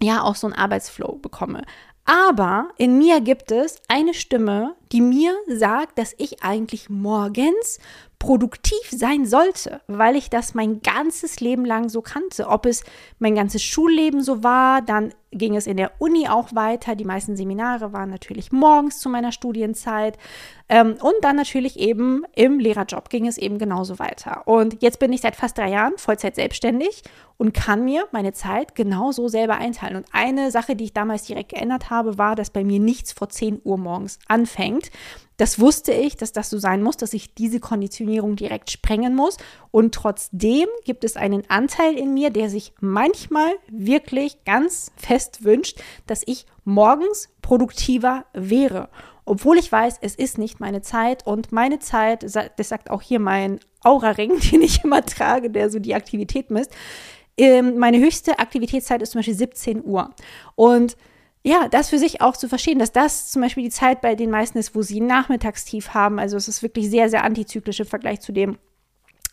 ja 0.00 0.22
auch 0.22 0.34
so 0.34 0.48
einen 0.48 0.56
Arbeitsflow 0.56 1.18
bekomme. 1.18 1.62
Aber 2.04 2.70
in 2.78 2.98
mir 2.98 3.20
gibt 3.20 3.52
es 3.52 3.76
eine 3.86 4.12
Stimme, 4.12 4.74
die 4.90 5.00
mir 5.00 5.34
sagt, 5.46 5.98
dass 5.98 6.14
ich 6.18 6.42
eigentlich 6.42 6.90
morgens 6.90 7.78
produktiv 8.18 8.90
sein 8.90 9.24
sollte, 9.24 9.80
weil 9.86 10.16
ich 10.16 10.28
das 10.28 10.54
mein 10.54 10.82
ganzes 10.82 11.38
Leben 11.38 11.64
lang 11.64 11.88
so 11.88 12.02
kannte. 12.02 12.48
Ob 12.48 12.66
es 12.66 12.82
mein 13.20 13.36
ganzes 13.36 13.62
Schulleben 13.62 14.22
so 14.22 14.42
war, 14.42 14.82
dann 14.82 15.14
ging 15.32 15.56
es 15.56 15.66
in 15.66 15.76
der 15.76 15.92
Uni 15.98 16.28
auch 16.28 16.54
weiter. 16.54 16.94
Die 16.94 17.04
meisten 17.04 17.36
Seminare 17.36 17.92
waren 17.92 18.10
natürlich 18.10 18.52
morgens 18.52 19.00
zu 19.00 19.08
meiner 19.08 19.32
Studienzeit. 19.32 20.18
Ähm, 20.68 20.96
und 21.00 21.14
dann 21.22 21.36
natürlich 21.36 21.78
eben 21.78 22.24
im 22.34 22.58
Lehrerjob 22.58 23.08
ging 23.08 23.26
es 23.26 23.38
eben 23.38 23.58
genauso 23.58 23.98
weiter. 23.98 24.42
Und 24.46 24.82
jetzt 24.82 24.98
bin 24.98 25.12
ich 25.12 25.22
seit 25.22 25.36
fast 25.36 25.58
drei 25.58 25.70
Jahren 25.70 25.94
Vollzeit 25.96 26.36
selbstständig 26.36 27.02
und 27.38 27.54
kann 27.54 27.84
mir 27.84 28.06
meine 28.12 28.32
Zeit 28.32 28.74
genauso 28.74 29.28
selber 29.28 29.56
einteilen. 29.56 29.96
Und 29.96 30.06
eine 30.12 30.50
Sache, 30.50 30.76
die 30.76 30.84
ich 30.84 30.92
damals 30.92 31.24
direkt 31.24 31.50
geändert 31.50 31.90
habe, 31.90 32.18
war, 32.18 32.36
dass 32.36 32.50
bei 32.50 32.62
mir 32.62 32.78
nichts 32.78 33.12
vor 33.12 33.28
10 33.28 33.62
Uhr 33.64 33.78
morgens 33.78 34.18
anfängt. 34.28 34.90
Das 35.42 35.58
wusste 35.58 35.90
ich, 35.92 36.16
dass 36.16 36.30
das 36.30 36.50
so 36.50 36.58
sein 36.58 36.84
muss, 36.84 36.96
dass 36.96 37.12
ich 37.12 37.34
diese 37.34 37.58
Konditionierung 37.58 38.36
direkt 38.36 38.70
sprengen 38.70 39.16
muss. 39.16 39.38
Und 39.72 39.92
trotzdem 39.92 40.68
gibt 40.84 41.02
es 41.02 41.16
einen 41.16 41.42
Anteil 41.50 41.98
in 41.98 42.14
mir, 42.14 42.30
der 42.30 42.48
sich 42.48 42.72
manchmal 42.78 43.50
wirklich 43.68 44.44
ganz 44.44 44.92
fest 44.94 45.42
wünscht, 45.42 45.82
dass 46.06 46.22
ich 46.26 46.46
morgens 46.62 47.28
produktiver 47.42 48.24
wäre. 48.32 48.88
Obwohl 49.24 49.58
ich 49.58 49.72
weiß, 49.72 49.98
es 50.00 50.14
ist 50.14 50.38
nicht 50.38 50.60
meine 50.60 50.80
Zeit 50.80 51.26
und 51.26 51.50
meine 51.50 51.80
Zeit, 51.80 52.22
das 52.22 52.68
sagt 52.68 52.88
auch 52.88 53.02
hier 53.02 53.18
mein 53.18 53.58
Aura-Ring, 53.82 54.38
den 54.52 54.62
ich 54.62 54.84
immer 54.84 55.04
trage, 55.04 55.50
der 55.50 55.70
so 55.70 55.80
die 55.80 55.96
Aktivität 55.96 56.52
misst. 56.52 56.70
Ähm, 57.36 57.78
meine 57.78 57.98
höchste 57.98 58.38
Aktivitätszeit 58.38 59.02
ist 59.02 59.10
zum 59.10 59.18
Beispiel 59.18 59.34
17 59.34 59.84
Uhr. 59.84 60.10
Und 60.54 60.96
ja, 61.44 61.68
das 61.68 61.90
für 61.90 61.98
sich 61.98 62.20
auch 62.20 62.36
zu 62.36 62.48
verstehen, 62.48 62.78
dass 62.78 62.92
das 62.92 63.30
zum 63.30 63.42
Beispiel 63.42 63.64
die 63.64 63.70
Zeit 63.70 64.00
bei 64.00 64.14
den 64.14 64.30
meisten 64.30 64.58
ist, 64.58 64.74
wo 64.74 64.82
sie 64.82 65.00
Nachmittagstief 65.00 65.90
haben. 65.90 66.18
Also 66.18 66.36
es 66.36 66.46
ist 66.46 66.62
wirklich 66.62 66.88
sehr, 66.88 67.08
sehr 67.08 67.24
antizyklisch 67.24 67.80
im 67.80 67.86
Vergleich 67.86 68.20
zu 68.20 68.32
dem, 68.32 68.58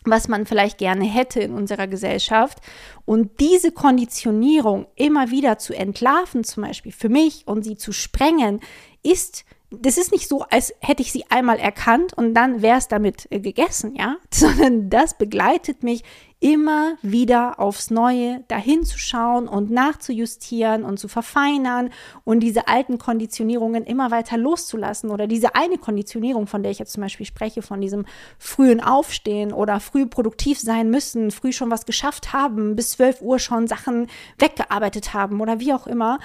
was 0.06 0.28
man 0.28 0.48
vielleicht 0.48 0.80
gerne 0.80 1.06
hätte 1.06 1.40
in 1.40 1.54
unserer 1.54 1.88
Gesellschaft. 1.88 2.60
Und 3.06 3.40
diese 3.40 3.72
Konditionierung 3.72 4.88
immer 4.96 5.30
wieder 5.30 5.60
zu 5.60 5.74
entlarven, 5.74 6.44
zum 6.44 6.64
Beispiel 6.64 6.92
für 6.92 7.10
mich 7.10 7.48
und 7.48 7.64
sie 7.64 7.78
zu 7.78 7.92
sprengen, 7.92 8.60
ist 9.04 9.46
das 9.72 10.00
ist 10.00 10.12
nicht 10.12 10.28
so, 10.28 10.42
als 10.50 10.74
hätte 10.80 11.04
ich 11.04 11.12
sie 11.12 11.26
einmal 11.30 11.60
erkannt 11.60 12.14
und 12.14 12.34
dann 12.34 12.64
wäre 12.64 12.80
es 12.80 12.88
damit 12.88 13.28
äh, 13.30 13.40
gegessen, 13.40 13.96
ja, 13.96 14.18
sondern 14.34 14.90
das 14.90 15.18
begleitet 15.18 15.84
mich 15.84 16.04
immer 16.42 16.96
wieder 17.02 17.60
aufs 17.60 17.92
Neue 17.92 18.46
dahin 18.48 18.84
zu 18.84 18.98
schauen 18.98 19.48
und 19.48 19.72
nachzujustieren 19.72 20.86
und 20.86 20.98
zu 20.98 21.10
verfeinern 21.10 21.90
und 22.24 22.40
diese 22.40 22.70
alten 22.70 22.98
Konditionierungen 22.98 23.84
immer 23.84 24.10
weiter 24.10 24.38
loszulassen 24.38 25.12
oder 25.12 25.28
diese 25.28 25.56
eine 25.56 25.78
Konditionierung, 25.78 26.48
von 26.48 26.64
der 26.64 26.72
ich 26.72 26.80
jetzt 26.80 26.94
zum 26.94 27.04
Beispiel 27.04 27.26
spreche, 27.26 27.62
von 27.62 27.82
diesem 27.82 28.06
frühen 28.38 28.82
Aufstehen 28.82 29.52
oder 29.52 29.82
früh 29.82 30.06
produktiv 30.06 30.60
sein 30.60 30.90
müssen, 30.90 31.30
früh 31.30 31.52
schon 31.52 31.72
was 31.72 31.86
geschafft 31.86 32.32
haben, 32.32 32.78
bis 32.78 32.92
12 32.92 33.22
Uhr 33.22 33.38
schon 33.38 33.68
Sachen 33.68 34.08
weggearbeitet 34.38 35.14
haben 35.14 35.42
oder 35.42 35.60
wie 35.60 35.74
auch 35.74 35.88
immer 35.88 36.20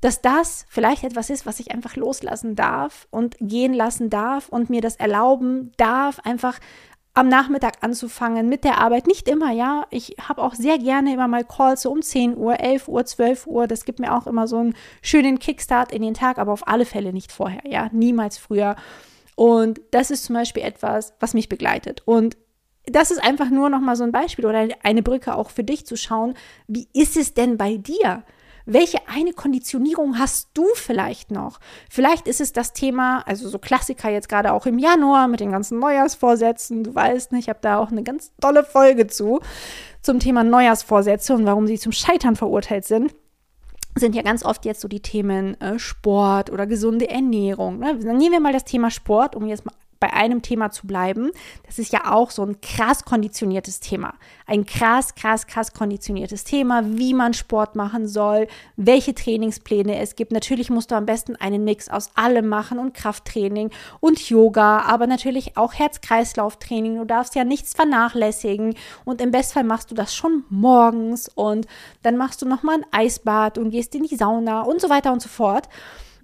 dass 0.00 0.22
das 0.22 0.66
vielleicht 0.68 1.04
etwas 1.04 1.30
ist, 1.30 1.46
was 1.46 1.60
ich 1.60 1.72
einfach 1.72 1.96
loslassen 1.96 2.54
darf 2.54 3.06
und 3.10 3.36
gehen 3.40 3.74
lassen 3.74 4.10
darf 4.10 4.48
und 4.48 4.70
mir 4.70 4.80
das 4.80 4.96
erlauben 4.96 5.72
darf, 5.76 6.20
einfach 6.20 6.58
am 7.14 7.28
Nachmittag 7.28 7.78
anzufangen 7.80 8.48
mit 8.48 8.62
der 8.62 8.78
Arbeit. 8.78 9.08
Nicht 9.08 9.28
immer, 9.28 9.50
ja. 9.50 9.86
Ich 9.90 10.14
habe 10.28 10.40
auch 10.40 10.54
sehr 10.54 10.78
gerne 10.78 11.14
immer 11.14 11.26
mal 11.26 11.44
Calls 11.44 11.82
so 11.82 11.90
um 11.90 12.00
10 12.00 12.36
Uhr, 12.36 12.60
11 12.60 12.86
Uhr, 12.86 13.04
12 13.04 13.46
Uhr. 13.48 13.66
Das 13.66 13.84
gibt 13.84 13.98
mir 13.98 14.14
auch 14.14 14.28
immer 14.28 14.46
so 14.46 14.58
einen 14.58 14.74
schönen 15.02 15.40
Kickstart 15.40 15.90
in 15.90 16.02
den 16.02 16.14
Tag, 16.14 16.38
aber 16.38 16.52
auf 16.52 16.68
alle 16.68 16.84
Fälle 16.84 17.12
nicht 17.12 17.32
vorher, 17.32 17.62
ja. 17.68 17.88
Niemals 17.92 18.38
früher. 18.38 18.76
Und 19.34 19.80
das 19.90 20.12
ist 20.12 20.24
zum 20.24 20.34
Beispiel 20.34 20.62
etwas, 20.62 21.14
was 21.18 21.34
mich 21.34 21.48
begleitet. 21.48 22.02
Und 22.04 22.36
das 22.86 23.10
ist 23.10 23.22
einfach 23.22 23.50
nur 23.50 23.68
noch 23.68 23.80
mal 23.80 23.96
so 23.96 24.04
ein 24.04 24.12
Beispiel 24.12 24.46
oder 24.46 24.68
eine 24.82 25.02
Brücke 25.02 25.34
auch 25.34 25.50
für 25.50 25.64
dich 25.64 25.86
zu 25.86 25.96
schauen, 25.96 26.34
wie 26.68 26.88
ist 26.92 27.16
es 27.16 27.34
denn 27.34 27.58
bei 27.58 27.76
dir? 27.76 28.22
Welche 28.70 28.98
eine 29.08 29.32
Konditionierung 29.32 30.18
hast 30.18 30.50
du 30.52 30.66
vielleicht 30.74 31.30
noch? 31.30 31.58
Vielleicht 31.88 32.28
ist 32.28 32.42
es 32.42 32.52
das 32.52 32.74
Thema, 32.74 33.22
also 33.26 33.48
so 33.48 33.58
Klassiker 33.58 34.10
jetzt 34.10 34.28
gerade 34.28 34.52
auch 34.52 34.66
im 34.66 34.78
Januar 34.78 35.26
mit 35.26 35.40
den 35.40 35.52
ganzen 35.52 35.78
Neujahrsvorsätzen. 35.78 36.84
Du 36.84 36.94
weißt, 36.94 37.32
ich 37.32 37.48
habe 37.48 37.60
da 37.62 37.78
auch 37.78 37.90
eine 37.90 38.02
ganz 38.02 38.30
tolle 38.42 38.64
Folge 38.64 39.06
zu 39.06 39.40
zum 40.02 40.20
Thema 40.20 40.44
Neujahrsvorsätze 40.44 41.32
und 41.32 41.46
warum 41.46 41.66
sie 41.66 41.78
zum 41.78 41.92
Scheitern 41.92 42.36
verurteilt 42.36 42.84
sind 42.84 43.14
sind 43.94 44.14
ja 44.14 44.22
ganz 44.22 44.44
oft 44.44 44.64
jetzt 44.64 44.80
so 44.80 44.86
die 44.86 45.00
Themen 45.00 45.60
äh, 45.60 45.76
Sport 45.80 46.50
oder 46.50 46.68
gesunde 46.68 47.10
Ernährung. 47.10 47.80
Ne? 47.80 47.98
Dann 47.98 48.16
nehmen 48.16 48.32
wir 48.32 48.40
mal 48.40 48.52
das 48.52 48.64
Thema 48.64 48.92
Sport, 48.92 49.34
um 49.34 49.46
jetzt 49.46 49.66
mal 49.66 49.74
bei 50.00 50.12
einem 50.12 50.42
Thema 50.42 50.70
zu 50.70 50.86
bleiben, 50.86 51.30
das 51.66 51.78
ist 51.78 51.92
ja 51.92 52.12
auch 52.12 52.30
so 52.30 52.42
ein 52.44 52.60
krass 52.60 53.04
konditioniertes 53.04 53.80
Thema. 53.80 54.14
Ein 54.46 54.64
krass, 54.64 55.14
krass, 55.14 55.46
krass 55.46 55.72
konditioniertes 55.72 56.44
Thema, 56.44 56.82
wie 56.84 57.14
man 57.14 57.34
Sport 57.34 57.74
machen 57.76 58.06
soll, 58.06 58.46
welche 58.76 59.14
Trainingspläne 59.14 59.98
es 59.98 60.16
gibt. 60.16 60.32
Natürlich 60.32 60.70
musst 60.70 60.90
du 60.90 60.94
am 60.94 61.06
besten 61.06 61.36
einen 61.36 61.64
Mix 61.64 61.88
aus 61.88 62.10
allem 62.14 62.48
machen 62.48 62.78
und 62.78 62.94
Krafttraining 62.94 63.70
und 64.00 64.28
Yoga, 64.28 64.80
aber 64.82 65.06
natürlich 65.06 65.56
auch 65.56 65.74
Herz-Kreislauf-Training. 65.74 66.98
Du 66.98 67.04
darfst 67.04 67.34
ja 67.34 67.44
nichts 67.44 67.74
vernachlässigen 67.74 68.74
und 69.04 69.20
im 69.20 69.30
Bestfall 69.30 69.64
machst 69.64 69.90
du 69.90 69.94
das 69.94 70.14
schon 70.14 70.44
morgens 70.48 71.28
und 71.34 71.66
dann 72.02 72.16
machst 72.16 72.42
du 72.42 72.46
nochmal 72.46 72.76
ein 72.76 72.86
Eisbad 72.92 73.58
und 73.58 73.70
gehst 73.70 73.94
in 73.94 74.04
die 74.04 74.16
Sauna 74.16 74.62
und 74.62 74.80
so 74.80 74.88
weiter 74.88 75.12
und 75.12 75.22
so 75.22 75.28
fort. 75.28 75.68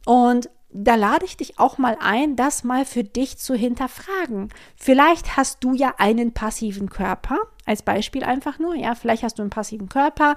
Und 0.06 0.50
da 0.76 0.96
lade 0.96 1.24
ich 1.24 1.36
dich 1.36 1.58
auch 1.60 1.78
mal 1.78 1.96
ein, 2.00 2.34
das 2.34 2.64
mal 2.64 2.84
für 2.84 3.04
dich 3.04 3.38
zu 3.38 3.54
hinterfragen. 3.54 4.48
Vielleicht 4.76 5.36
hast 5.36 5.62
du 5.62 5.72
ja 5.74 5.94
einen 5.98 6.32
passiven 6.32 6.90
Körper, 6.90 7.38
als 7.64 7.82
Beispiel 7.82 8.24
einfach 8.24 8.58
nur, 8.58 8.74
ja, 8.74 8.96
vielleicht 8.96 9.22
hast 9.22 9.38
du 9.38 9.42
einen 9.42 9.50
passiven 9.50 9.88
Körper. 9.88 10.34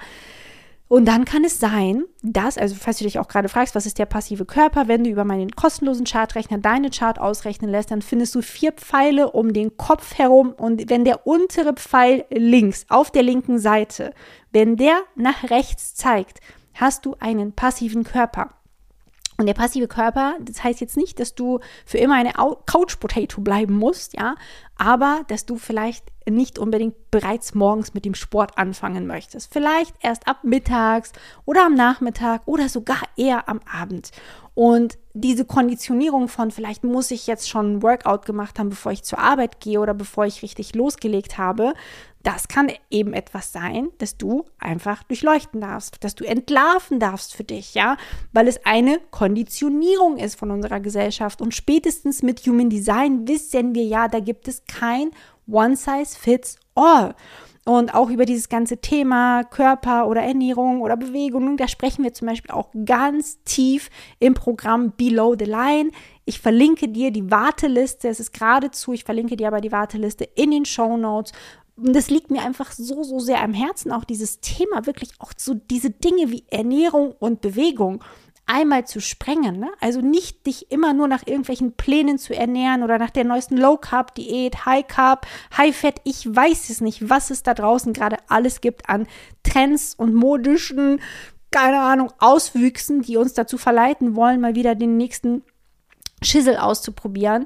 Und 0.87 1.05
dann 1.05 1.25
kann 1.25 1.43
es 1.43 1.59
sein, 1.59 2.05
dass, 2.21 2.57
also 2.57 2.75
falls 2.79 2.99
du 2.99 3.03
dich 3.03 3.17
auch 3.17 3.27
gerade 3.27 3.49
fragst, 3.49 3.75
was 3.75 3.87
ist 3.87 3.97
der 3.97 4.05
passive 4.05 4.45
Körper, 4.45 4.87
wenn 4.87 5.03
du 5.03 5.09
über 5.09 5.25
meinen 5.25 5.51
kostenlosen 5.51 6.05
Chartrechner 6.05 6.59
deine 6.59 6.91
Chart 6.91 7.19
ausrechnen 7.19 7.71
lässt, 7.71 7.89
dann 7.89 8.03
findest 8.03 8.35
du 8.35 8.41
vier 8.41 8.71
Pfeile 8.71 9.31
um 9.31 9.51
den 9.51 9.75
Kopf 9.75 10.17
herum 10.17 10.53
und 10.53 10.89
wenn 10.89 11.03
der 11.03 11.25
untere 11.25 11.73
Pfeil 11.73 12.25
links 12.29 12.85
auf 12.89 13.11
der 13.11 13.23
linken 13.23 13.59
Seite, 13.59 14.13
wenn 14.51 14.77
der 14.77 15.01
nach 15.15 15.49
rechts 15.49 15.95
zeigt, 15.95 16.39
hast 16.75 17.05
du 17.05 17.15
einen 17.19 17.53
passiven 17.53 18.03
Körper. 18.03 18.56
Und 19.37 19.45
der 19.45 19.53
passive 19.53 19.87
Körper, 19.87 20.35
das 20.41 20.63
heißt 20.63 20.81
jetzt 20.81 20.97
nicht, 20.97 21.19
dass 21.19 21.35
du 21.35 21.59
für 21.85 21.99
immer 21.99 22.15
eine 22.15 22.33
Couch 22.65 22.99
Potato 22.99 23.41
bleiben 23.41 23.75
musst, 23.75 24.13
ja, 24.17 24.35
aber 24.77 25.21
dass 25.27 25.45
du 25.45 25.57
vielleicht 25.57 26.05
nicht 26.27 26.57
unbedingt 26.57 27.11
bereits 27.11 27.53
morgens 27.53 27.93
mit 27.93 28.03
dem 28.03 28.15
Sport 28.15 28.57
anfangen 28.57 29.05
möchtest. 29.05 29.53
Vielleicht 29.53 29.93
erst 30.01 30.27
ab 30.27 30.39
mittags 30.43 31.11
oder 31.45 31.65
am 31.65 31.75
Nachmittag 31.75 32.41
oder 32.45 32.67
sogar 32.67 33.01
eher 33.15 33.47
am 33.47 33.59
Abend. 33.71 34.11
Und 34.55 34.97
diese 35.19 35.45
Konditionierung 35.45 36.27
von 36.27 36.51
vielleicht 36.51 36.83
muss 36.83 37.11
ich 37.11 37.27
jetzt 37.27 37.49
schon 37.49 37.77
ein 37.77 37.83
Workout 37.83 38.25
gemacht 38.25 38.59
haben, 38.59 38.69
bevor 38.69 38.91
ich 38.91 39.03
zur 39.03 39.19
Arbeit 39.19 39.59
gehe 39.59 39.79
oder 39.79 39.93
bevor 39.93 40.25
ich 40.25 40.43
richtig 40.43 40.75
losgelegt 40.75 41.37
habe, 41.37 41.73
das 42.23 42.47
kann 42.47 42.71
eben 42.89 43.13
etwas 43.13 43.53
sein, 43.53 43.89
dass 43.99 44.17
du 44.17 44.45
einfach 44.59 45.03
durchleuchten 45.03 45.61
darfst, 45.61 46.03
dass 46.03 46.13
du 46.13 46.25
entlarven 46.25 46.99
darfst 46.99 47.33
für 47.33 47.45
dich, 47.45 47.73
ja, 47.73 47.95
weil 48.33 48.47
es 48.47 48.65
eine 48.65 48.99
Konditionierung 49.11 50.17
ist 50.17 50.37
von 50.37 50.51
unserer 50.51 50.79
Gesellschaft. 50.79 51.41
Und 51.41 51.55
spätestens 51.55 52.23
mit 52.23 52.41
Human 52.41 52.69
Design 52.69 53.27
wissen 53.27 53.73
wir 53.75 53.85
ja, 53.85 54.09
da 54.09 54.19
gibt 54.19 54.47
es 54.47 54.63
kein 54.65 55.11
One 55.49 55.77
Size 55.77 56.19
Fits 56.19 56.57
All. 56.75 57.15
Und 57.67 57.93
auch 57.93 58.09
über 58.09 58.23
dieses 58.23 58.47
ganze 58.47 58.77
Thema 58.77 59.43
Körper 59.43 60.07
oder 60.07 60.21
Ernährung 60.21 60.79
oder 60.79 60.95
Bewegung, 60.95 61.57
da 61.57 61.67
sprechen 61.67 62.01
wir 62.01 62.13
zum 62.13 62.29
Beispiel 62.29 62.51
auch 62.51 62.69
ganz 62.85 63.43
tief 63.43 63.89
im 64.19 64.35
Programm 64.35 64.93
Below 64.95 65.35
the 65.37 65.43
Line. 65.43 65.91
Ich 66.23 66.39
verlinke 66.39 66.87
dir 66.87 67.11
die 67.11 67.29
Warteliste, 67.29 68.07
es 68.07 68.21
ist 68.21 68.31
geradezu, 68.31 68.93
ich 68.93 69.03
verlinke 69.03 69.35
dir 69.35 69.49
aber 69.49 69.59
die 69.59 69.73
Warteliste 69.73 70.23
in 70.23 70.51
den 70.51 70.63
Show 70.63 70.95
Notes, 70.95 71.33
und 71.75 71.93
das 71.93 72.09
liegt 72.09 72.31
mir 72.31 72.41
einfach 72.41 72.71
so, 72.71 73.03
so 73.03 73.19
sehr 73.19 73.43
am 73.43 73.53
Herzen, 73.53 73.91
auch 73.91 74.03
dieses 74.03 74.39
Thema, 74.39 74.85
wirklich 74.85 75.11
auch 75.19 75.31
so 75.37 75.53
diese 75.53 75.91
Dinge 75.91 76.31
wie 76.31 76.43
Ernährung 76.49 77.13
und 77.19 77.41
Bewegung 77.41 78.01
einmal 78.47 78.85
zu 78.85 78.99
sprengen. 78.99 79.59
Ne? 79.59 79.69
Also 79.79 80.01
nicht 80.01 80.45
dich 80.47 80.71
immer 80.71 80.93
nur 80.93 81.07
nach 81.07 81.27
irgendwelchen 81.27 81.73
Plänen 81.73 82.17
zu 82.17 82.35
ernähren 82.35 82.83
oder 82.83 82.97
nach 82.97 83.11
der 83.11 83.25
neuesten 83.25 83.57
Low-Carb-Diät, 83.57 84.65
High-Carb, 84.65 85.27
High-Fat. 85.55 86.01
Ich 86.05 86.33
weiß 86.33 86.69
es 86.69 86.81
nicht, 86.81 87.09
was 87.09 87.29
es 87.29 87.43
da 87.43 87.53
draußen 87.53 87.93
gerade 87.93 88.17
alles 88.27 88.61
gibt 88.61 88.89
an 88.89 89.07
Trends 89.43 89.93
und 89.93 90.15
modischen, 90.15 91.01
keine 91.51 91.81
Ahnung, 91.81 92.11
Auswüchsen, 92.19 93.01
die 93.01 93.17
uns 93.17 93.33
dazu 93.33 93.57
verleiten 93.57 94.15
wollen, 94.15 94.41
mal 94.41 94.55
wieder 94.55 94.75
den 94.75 94.97
nächsten 94.97 95.43
Schissel 96.21 96.57
auszuprobieren. 96.57 97.45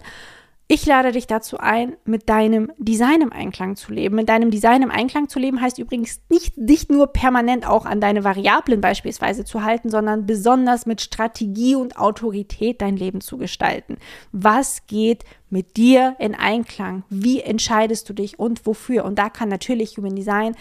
Ich 0.74 0.86
lade 0.86 1.12
dich 1.12 1.28
dazu 1.28 1.58
ein, 1.58 1.98
mit 2.06 2.30
deinem 2.30 2.72
Design 2.78 3.20
im 3.20 3.34
Einklang 3.34 3.76
zu 3.76 3.92
leben. 3.92 4.16
Mit 4.16 4.30
deinem 4.30 4.52
Design 4.52 4.84
im 4.84 4.90
Einklang 4.90 5.28
zu 5.28 5.38
leben 5.38 5.60
heißt 5.60 5.80
übrigens 5.80 6.22
nicht, 6.30 6.54
dich 6.56 6.88
nur 6.88 7.08
permanent 7.08 7.68
auch 7.68 7.86
an 7.86 8.00
deine 8.00 8.24
Variablen 8.24 8.80
beispielsweise 8.80 9.44
zu 9.44 9.64
halten, 9.64 9.90
sondern 9.90 10.26
besonders 10.26 10.86
mit 10.86 11.02
Strategie 11.02 11.76
und 11.76 11.98
Autorität 11.98 12.82
dein 12.82 12.96
Leben 12.96 13.20
zu 13.20 13.38
gestalten. 13.38 13.98
Was 14.32 14.88
geht 14.88 15.26
mit 15.50 15.76
dir 15.76 16.16
in 16.20 16.36
Einklang? 16.36 17.04
Wie 17.10 17.42
entscheidest 17.42 18.08
du 18.08 18.14
dich 18.14 18.40
und 18.40 18.66
wofür? 18.66 19.04
Und 19.04 19.20
da 19.20 19.30
kann 19.30 19.50
natürlich 19.50 19.98
Human 19.98 20.16
Design 20.16 20.56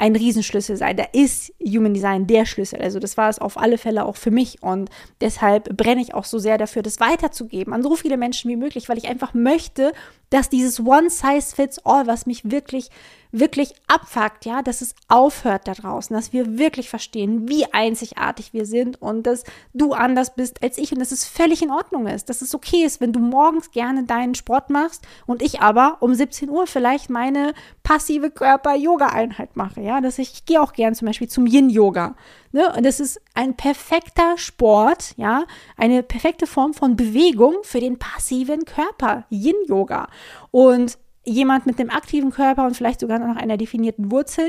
ein 0.00 0.16
Riesenschlüssel 0.16 0.76
sein. 0.76 0.96
Da 0.96 1.04
ist 1.12 1.52
Human 1.62 1.92
Design 1.92 2.26
der 2.26 2.46
Schlüssel. 2.46 2.80
Also 2.80 2.98
das 2.98 3.16
war 3.18 3.28
es 3.28 3.38
auf 3.38 3.58
alle 3.58 3.76
Fälle 3.76 4.06
auch 4.06 4.16
für 4.16 4.30
mich 4.30 4.62
und 4.62 4.88
deshalb 5.20 5.76
brenne 5.76 6.00
ich 6.00 6.14
auch 6.14 6.24
so 6.24 6.38
sehr 6.38 6.56
dafür, 6.56 6.82
das 6.82 7.00
weiterzugeben 7.00 7.74
an 7.74 7.82
so 7.82 7.94
viele 7.94 8.16
Menschen 8.16 8.50
wie 8.50 8.56
möglich, 8.56 8.88
weil 8.88 8.96
ich 8.96 9.08
einfach 9.08 9.34
möchte, 9.34 9.92
dass 10.30 10.48
dieses 10.48 10.80
One 10.80 11.10
Size 11.10 11.54
Fits 11.54 11.84
All, 11.84 12.06
was 12.06 12.24
mich 12.24 12.50
wirklich 12.50 12.88
wirklich 13.32 13.74
abfuckt, 13.86 14.44
ja, 14.44 14.62
dass 14.62 14.80
es 14.80 14.94
aufhört 15.08 15.68
da 15.68 15.72
draußen, 15.72 16.14
dass 16.14 16.32
wir 16.32 16.58
wirklich 16.58 16.90
verstehen, 16.90 17.48
wie 17.48 17.64
einzigartig 17.72 18.52
wir 18.52 18.66
sind 18.66 19.00
und 19.00 19.26
dass 19.26 19.44
du 19.72 19.92
anders 19.92 20.34
bist 20.34 20.62
als 20.62 20.78
ich 20.78 20.92
und 20.92 20.98
dass 20.98 21.12
es 21.12 21.24
völlig 21.24 21.62
in 21.62 21.70
Ordnung 21.70 22.06
ist, 22.06 22.28
dass 22.28 22.42
es 22.42 22.54
okay 22.54 22.84
ist, 22.84 23.00
wenn 23.00 23.12
du 23.12 23.20
morgens 23.20 23.70
gerne 23.70 24.04
deinen 24.04 24.34
Sport 24.34 24.70
machst 24.70 25.06
und 25.26 25.42
ich 25.42 25.60
aber 25.60 25.98
um 26.00 26.14
17 26.14 26.50
Uhr 26.50 26.66
vielleicht 26.66 27.10
meine 27.10 27.54
passive 27.82 28.30
Körper-Yoga-Einheit 28.30 29.56
mache, 29.56 29.80
ja, 29.80 30.00
dass 30.00 30.18
ich, 30.18 30.32
ich 30.32 30.44
gehe 30.46 30.60
auch 30.60 30.72
gern 30.72 30.94
zum 30.94 31.06
Beispiel 31.06 31.28
zum 31.28 31.46
Yin-Yoga, 31.46 32.16
ne, 32.52 32.72
und 32.76 32.84
das 32.84 33.00
ist 33.00 33.20
ein 33.34 33.56
perfekter 33.56 34.36
Sport, 34.36 35.14
ja, 35.16 35.44
eine 35.76 36.02
perfekte 36.02 36.46
Form 36.46 36.74
von 36.74 36.96
Bewegung 36.96 37.56
für 37.62 37.80
den 37.80 37.98
passiven 37.98 38.64
Körper, 38.64 39.24
Yin-Yoga. 39.30 40.08
Und 40.50 40.98
jemand 41.24 41.66
mit 41.66 41.78
einem 41.78 41.90
aktiven 41.90 42.30
Körper 42.30 42.66
und 42.66 42.76
vielleicht 42.76 43.00
sogar 43.00 43.18
noch 43.18 43.36
einer 43.36 43.56
definierten 43.56 44.10
Wurzel 44.10 44.48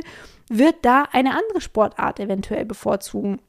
wird 0.49 0.75
da 0.83 1.03
eine 1.11 1.31
andere 1.31 1.61
Sportart 1.61 2.19
eventuell 2.19 2.65
bevorzugen. 2.65 3.41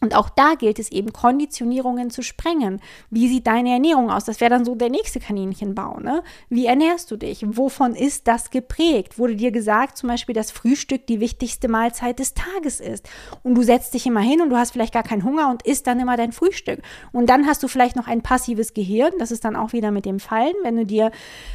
Und 0.00 0.14
auch 0.14 0.28
da 0.28 0.54
gilt 0.54 0.78
es 0.78 0.92
eben, 0.92 1.12
Konditionierungen 1.12 2.10
zu 2.10 2.22
sprengen. 2.22 2.80
Wie 3.10 3.28
sieht 3.28 3.46
deine 3.46 3.70
Ernährung 3.70 4.10
aus? 4.10 4.24
Das 4.24 4.40
wäre 4.40 4.50
dann 4.50 4.64
so 4.64 4.74
der 4.74 4.90
nächste 4.90 5.20
Kaninchenbau. 5.20 6.00
Ne? 6.00 6.22
Wie 6.50 6.66
ernährst 6.66 7.10
du 7.10 7.16
dich? 7.16 7.44
Wovon 7.46 7.94
ist 7.94 8.28
das 8.28 8.50
geprägt? 8.50 9.18
Wurde 9.18 9.36
dir 9.36 9.50
gesagt, 9.50 9.96
zum 9.96 10.10
Beispiel, 10.10 10.34
dass 10.34 10.50
Frühstück 10.50 11.06
die 11.06 11.20
wichtigste 11.20 11.68
Mahlzeit 11.68 12.18
des 12.18 12.34
Tages 12.34 12.80
ist? 12.80 13.08
Und 13.42 13.54
du 13.54 13.62
setzt 13.62 13.94
dich 13.94 14.06
immer 14.06 14.20
hin 14.20 14.42
und 14.42 14.50
du 14.50 14.56
hast 14.56 14.72
vielleicht 14.72 14.92
gar 14.92 15.02
keinen 15.02 15.24
Hunger 15.24 15.50
und 15.50 15.62
isst 15.62 15.86
dann 15.86 15.98
immer 15.98 16.16
dein 16.16 16.32
Frühstück. 16.32 16.80
Und 17.12 17.30
dann 17.30 17.46
hast 17.46 17.62
du 17.62 17.68
vielleicht 17.68 17.96
noch 17.96 18.06
ein 18.06 18.20
passives 18.20 18.74
Gehirn. 18.74 19.12
Das 19.18 19.30
ist 19.30 19.44
dann 19.44 19.56
auch 19.56 19.72
wieder 19.72 19.92
mit 19.92 20.04
dem 20.04 20.20
Fallen. 20.20 20.54
Wenn 20.62 20.76
du 20.76 20.84
dir, 20.84 21.10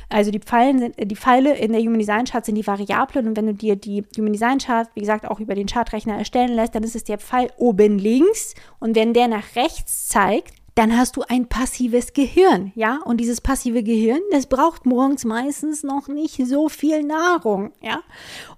also 0.10 0.32
die 0.32 0.40
Pfeilen, 0.40 0.94
die 0.98 1.16
Pfeile 1.16 1.56
in 1.56 1.74
der 1.74 1.82
Human 1.82 2.00
Design 2.00 2.26
Chart 2.26 2.44
sind 2.44 2.56
die 2.56 2.66
Variablen 2.66 3.28
und 3.28 3.38
wenn 3.38 3.46
du 3.46 3.54
dir 3.54 3.76
die 3.76 4.04
Human 4.18 4.34
Design 4.34 4.58
Chart, 4.58 4.90
wie 4.96 5.02
gesagt, 5.02 5.28
auch 5.28 5.40
über 5.40 5.54
den 5.54 5.68
Chartrechner 5.68 6.18
erstellen 6.18 6.54
lässt, 6.54 6.74
dann 6.74 6.84
ist 6.84 6.96
es 6.96 7.04
der 7.04 7.20
Pfeil 7.20 7.52
oben 7.58 8.00
links 8.00 8.31
links 8.32 8.56
und 8.80 8.96
wenn 8.96 9.14
der 9.14 9.28
nach 9.28 9.56
rechts 9.56 10.08
zeigt, 10.08 10.56
dann 10.76 10.98
hast 10.98 11.18
du 11.18 11.24
ein 11.28 11.48
passives 11.48 12.14
Gehirn, 12.14 12.72
ja? 12.76 13.00
Und 13.04 13.18
dieses 13.18 13.42
passive 13.42 13.84
Gehirn, 13.84 14.22
das 14.32 14.48
braucht 14.48 14.86
morgens 14.86 15.26
meistens 15.26 15.84
noch 15.84 16.08
nicht 16.08 16.48
so 16.48 16.70
viel 16.70 17.04
Nahrung, 17.04 17.74
ja? 17.82 18.02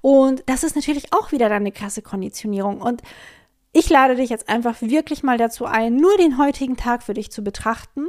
Und 0.02 0.44
das 0.46 0.64
ist 0.64 0.76
natürlich 0.76 1.12
auch 1.12 1.32
wieder 1.32 1.50
eine 1.50 1.72
krasse 1.72 2.02
Konditionierung 2.02 2.82
und 2.82 3.02
Ich 3.76 3.90
lade 3.90 4.16
dich 4.16 4.30
jetzt 4.30 4.50
einfach 4.50 4.84
wirklich 4.84 5.24
mal 5.24 5.40
dazu 5.40 5.66
ein, 5.66 5.96
nur 5.96 6.16
den 6.18 6.38
heutigen 6.38 6.78
Tag 6.78 7.02
für 7.02 7.16
dich 7.16 7.32
zu 7.32 7.44
betrachten 7.44 8.06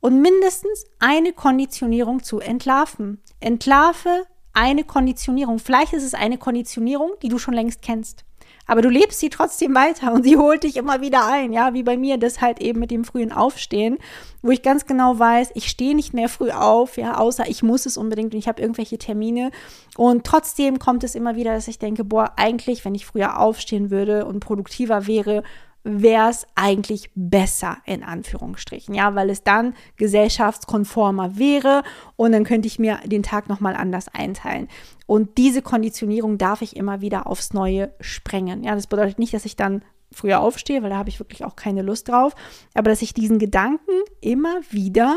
und 0.00 0.20
mindestens 0.20 0.84
eine 0.98 1.32
Konditionierung 1.32 2.22
zu 2.22 2.40
entlarven. 2.40 3.22
Entlarve 3.40 4.26
eine 4.52 4.84
Konditionierung. 4.84 5.60
Vielleicht 5.60 5.94
ist 5.94 6.02
es 6.02 6.12
eine 6.12 6.36
Konditionierung, 6.36 7.12
die 7.22 7.30
du 7.30 7.38
schon 7.38 7.54
längst 7.54 7.80
kennst. 7.80 8.26
Aber 8.68 8.82
du 8.82 8.90
lebst 8.90 9.18
sie 9.18 9.30
trotzdem 9.30 9.74
weiter 9.74 10.12
und 10.12 10.22
sie 10.22 10.36
holt 10.36 10.62
dich 10.62 10.76
immer 10.76 11.00
wieder 11.00 11.26
ein, 11.26 11.52
ja, 11.52 11.72
wie 11.72 11.82
bei 11.82 11.96
mir 11.96 12.18
das 12.18 12.42
halt 12.42 12.60
eben 12.60 12.78
mit 12.78 12.90
dem 12.90 13.04
frühen 13.04 13.32
Aufstehen, 13.32 13.96
wo 14.42 14.50
ich 14.50 14.62
ganz 14.62 14.84
genau 14.84 15.18
weiß, 15.18 15.52
ich 15.54 15.68
stehe 15.68 15.96
nicht 15.96 16.12
mehr 16.12 16.28
früh 16.28 16.50
auf, 16.50 16.98
ja, 16.98 17.16
außer 17.16 17.48
ich 17.48 17.62
muss 17.62 17.86
es 17.86 17.96
unbedingt 17.96 18.34
und 18.34 18.38
ich 18.38 18.46
habe 18.46 18.60
irgendwelche 18.60 18.98
Termine. 18.98 19.50
Und 19.96 20.24
trotzdem 20.24 20.78
kommt 20.78 21.02
es 21.02 21.14
immer 21.14 21.34
wieder, 21.34 21.54
dass 21.54 21.66
ich 21.66 21.78
denke, 21.78 22.04
boah, 22.04 22.34
eigentlich, 22.36 22.84
wenn 22.84 22.94
ich 22.94 23.06
früher 23.06 23.40
aufstehen 23.40 23.90
würde 23.90 24.26
und 24.26 24.40
produktiver 24.40 25.06
wäre, 25.06 25.42
wäre 25.88 26.30
es 26.30 26.46
eigentlich 26.54 27.10
besser, 27.14 27.78
in 27.84 28.02
Anführungsstrichen, 28.02 28.94
ja, 28.94 29.14
weil 29.14 29.30
es 29.30 29.42
dann 29.42 29.74
gesellschaftskonformer 29.96 31.38
wäre 31.38 31.82
und 32.16 32.32
dann 32.32 32.44
könnte 32.44 32.68
ich 32.68 32.78
mir 32.78 33.00
den 33.04 33.22
Tag 33.22 33.48
nochmal 33.48 33.74
anders 33.74 34.08
einteilen. 34.08 34.68
Und 35.06 35.38
diese 35.38 35.62
Konditionierung 35.62 36.38
darf 36.38 36.62
ich 36.62 36.76
immer 36.76 37.00
wieder 37.00 37.26
aufs 37.26 37.52
Neue 37.52 37.92
sprengen. 38.00 38.62
Ja, 38.62 38.74
das 38.74 38.86
bedeutet 38.86 39.18
nicht, 39.18 39.34
dass 39.34 39.44
ich 39.44 39.56
dann 39.56 39.82
früher 40.12 40.40
aufstehe, 40.40 40.82
weil 40.82 40.90
da 40.90 40.96
habe 40.96 41.08
ich 41.08 41.20
wirklich 41.20 41.44
auch 41.44 41.56
keine 41.56 41.82
Lust 41.82 42.08
drauf, 42.08 42.34
aber 42.74 42.90
dass 42.90 43.02
ich 43.02 43.14
diesen 43.14 43.38
Gedanken 43.38 43.92
immer 44.20 44.60
wieder 44.70 45.16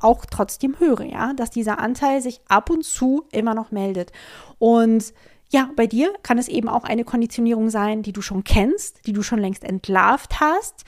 auch 0.00 0.26
trotzdem 0.26 0.78
höre, 0.78 1.04
ja, 1.04 1.32
dass 1.34 1.50
dieser 1.50 1.78
Anteil 1.78 2.20
sich 2.20 2.40
ab 2.48 2.70
und 2.70 2.84
zu 2.84 3.24
immer 3.30 3.54
noch 3.54 3.70
meldet. 3.70 4.12
Und 4.58 5.14
ja, 5.52 5.68
bei 5.76 5.86
dir 5.86 6.12
kann 6.22 6.38
es 6.38 6.48
eben 6.48 6.68
auch 6.68 6.84
eine 6.84 7.04
Konditionierung 7.04 7.68
sein, 7.68 8.02
die 8.02 8.12
du 8.12 8.22
schon 8.22 8.42
kennst, 8.42 9.06
die 9.06 9.12
du 9.12 9.22
schon 9.22 9.38
längst 9.38 9.64
entlarvt 9.64 10.40
hast. 10.40 10.84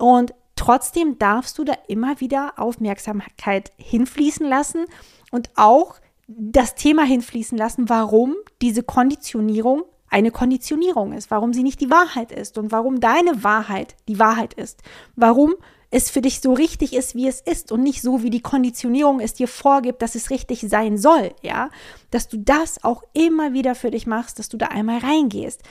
Und 0.00 0.34
trotzdem 0.56 1.18
darfst 1.18 1.56
du 1.56 1.64
da 1.64 1.74
immer 1.86 2.20
wieder 2.20 2.54
Aufmerksamkeit 2.56 3.70
hinfließen 3.76 4.46
lassen 4.46 4.86
und 5.30 5.50
auch 5.54 5.94
das 6.26 6.74
Thema 6.74 7.04
hinfließen 7.04 7.56
lassen, 7.56 7.88
warum 7.88 8.34
diese 8.60 8.82
Konditionierung 8.82 9.84
eine 10.10 10.30
Konditionierung 10.32 11.12
ist, 11.12 11.30
warum 11.30 11.52
sie 11.52 11.62
nicht 11.62 11.80
die 11.80 11.90
Wahrheit 11.90 12.32
ist 12.32 12.58
und 12.58 12.72
warum 12.72 12.98
deine 12.98 13.44
Wahrheit 13.44 13.94
die 14.08 14.18
Wahrheit 14.18 14.54
ist, 14.54 14.82
warum 15.14 15.54
es 15.90 16.10
für 16.10 16.20
dich 16.20 16.40
so 16.40 16.52
richtig 16.52 16.92
ist, 16.92 17.14
wie 17.14 17.28
es 17.28 17.40
ist 17.40 17.72
und 17.72 17.82
nicht 17.82 18.02
so, 18.02 18.22
wie 18.22 18.30
die 18.30 18.42
Konditionierung 18.42 19.20
es 19.20 19.34
dir 19.34 19.48
vorgibt, 19.48 20.02
dass 20.02 20.14
es 20.14 20.30
richtig 20.30 20.60
sein 20.68 20.98
soll, 20.98 21.32
ja, 21.42 21.70
dass 22.10 22.28
du 22.28 22.38
das 22.38 22.84
auch 22.84 23.02
immer 23.14 23.54
wieder 23.54 23.74
für 23.74 23.90
dich 23.90 24.06
machst, 24.06 24.38
dass 24.38 24.48
du 24.48 24.58
da 24.58 24.66
einmal 24.66 24.98
reingehst. 24.98 25.62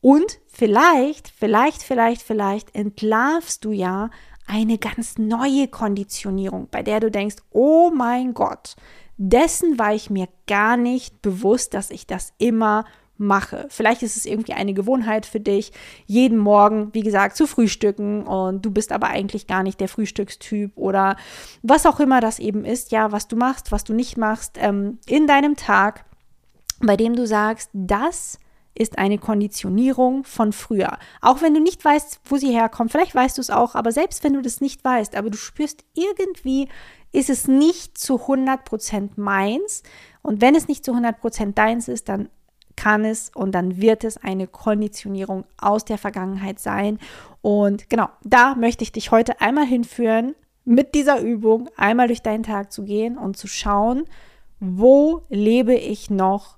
Und 0.00 0.40
vielleicht, 0.46 1.28
vielleicht, 1.28 1.82
vielleicht, 1.82 2.22
vielleicht 2.22 2.74
entlarvst 2.74 3.64
du 3.64 3.70
ja 3.70 4.10
eine 4.46 4.78
ganz 4.78 5.18
neue 5.18 5.68
Konditionierung, 5.68 6.68
bei 6.70 6.82
der 6.82 6.98
du 6.98 7.10
denkst, 7.10 7.36
oh 7.50 7.90
mein 7.94 8.34
Gott, 8.34 8.74
dessen 9.16 9.78
war 9.78 9.94
ich 9.94 10.10
mir 10.10 10.28
gar 10.46 10.76
nicht 10.76 11.22
bewusst, 11.22 11.74
dass 11.74 11.90
ich 11.90 12.06
das 12.06 12.32
immer 12.38 12.84
mache. 13.20 13.66
Vielleicht 13.68 14.02
ist 14.02 14.16
es 14.16 14.26
irgendwie 14.26 14.54
eine 14.54 14.74
Gewohnheit 14.74 15.26
für 15.26 15.40
dich, 15.40 15.72
jeden 16.06 16.38
Morgen, 16.38 16.92
wie 16.92 17.02
gesagt, 17.02 17.36
zu 17.36 17.46
frühstücken 17.46 18.26
und 18.26 18.64
du 18.64 18.70
bist 18.70 18.92
aber 18.92 19.08
eigentlich 19.08 19.46
gar 19.46 19.62
nicht 19.62 19.80
der 19.80 19.88
Frühstückstyp 19.88 20.72
oder 20.76 21.16
was 21.62 21.86
auch 21.86 22.00
immer 22.00 22.20
das 22.20 22.38
eben 22.38 22.64
ist, 22.64 22.90
ja, 22.92 23.12
was 23.12 23.28
du 23.28 23.36
machst, 23.36 23.70
was 23.70 23.84
du 23.84 23.94
nicht 23.94 24.16
machst 24.16 24.56
ähm, 24.56 24.98
in 25.06 25.26
deinem 25.26 25.56
Tag, 25.56 26.04
bei 26.80 26.96
dem 26.96 27.14
du 27.14 27.26
sagst, 27.26 27.70
das 27.72 28.38
ist 28.74 28.98
eine 28.98 29.18
Konditionierung 29.18 30.24
von 30.24 30.52
früher. 30.52 30.96
Auch 31.20 31.42
wenn 31.42 31.52
du 31.52 31.60
nicht 31.60 31.84
weißt, 31.84 32.20
wo 32.24 32.36
sie 32.36 32.52
herkommt, 32.52 32.90
vielleicht 32.92 33.14
weißt 33.14 33.36
du 33.36 33.42
es 33.42 33.50
auch, 33.50 33.74
aber 33.74 33.92
selbst 33.92 34.24
wenn 34.24 34.32
du 34.32 34.40
das 34.40 34.60
nicht 34.60 34.82
weißt, 34.84 35.16
aber 35.16 35.28
du 35.28 35.36
spürst 35.36 35.84
irgendwie, 35.94 36.68
ist 37.12 37.30
es 37.30 37.48
nicht 37.48 37.98
zu 37.98 38.16
100% 38.16 39.10
meins. 39.16 39.82
Und 40.22 40.40
wenn 40.40 40.54
es 40.54 40.68
nicht 40.68 40.84
zu 40.84 40.92
100% 40.92 41.54
deins 41.54 41.88
ist, 41.88 42.08
dann 42.08 42.28
kann 42.80 43.04
es 43.04 43.30
und 43.34 43.52
dann 43.52 43.76
wird 43.76 44.04
es 44.04 44.16
eine 44.16 44.46
Konditionierung 44.46 45.44
aus 45.58 45.84
der 45.84 45.98
Vergangenheit 45.98 46.58
sein. 46.58 46.98
Und 47.42 47.90
genau, 47.90 48.08
da 48.24 48.54
möchte 48.54 48.84
ich 48.84 48.92
dich 48.92 49.10
heute 49.10 49.38
einmal 49.42 49.66
hinführen, 49.66 50.34
mit 50.64 50.94
dieser 50.94 51.20
Übung 51.20 51.68
einmal 51.76 52.06
durch 52.06 52.22
deinen 52.22 52.42
Tag 52.42 52.72
zu 52.72 52.84
gehen 52.84 53.18
und 53.18 53.36
zu 53.36 53.48
schauen, 53.48 54.04
wo 54.60 55.22
lebe 55.28 55.74
ich 55.74 56.08
noch 56.08 56.56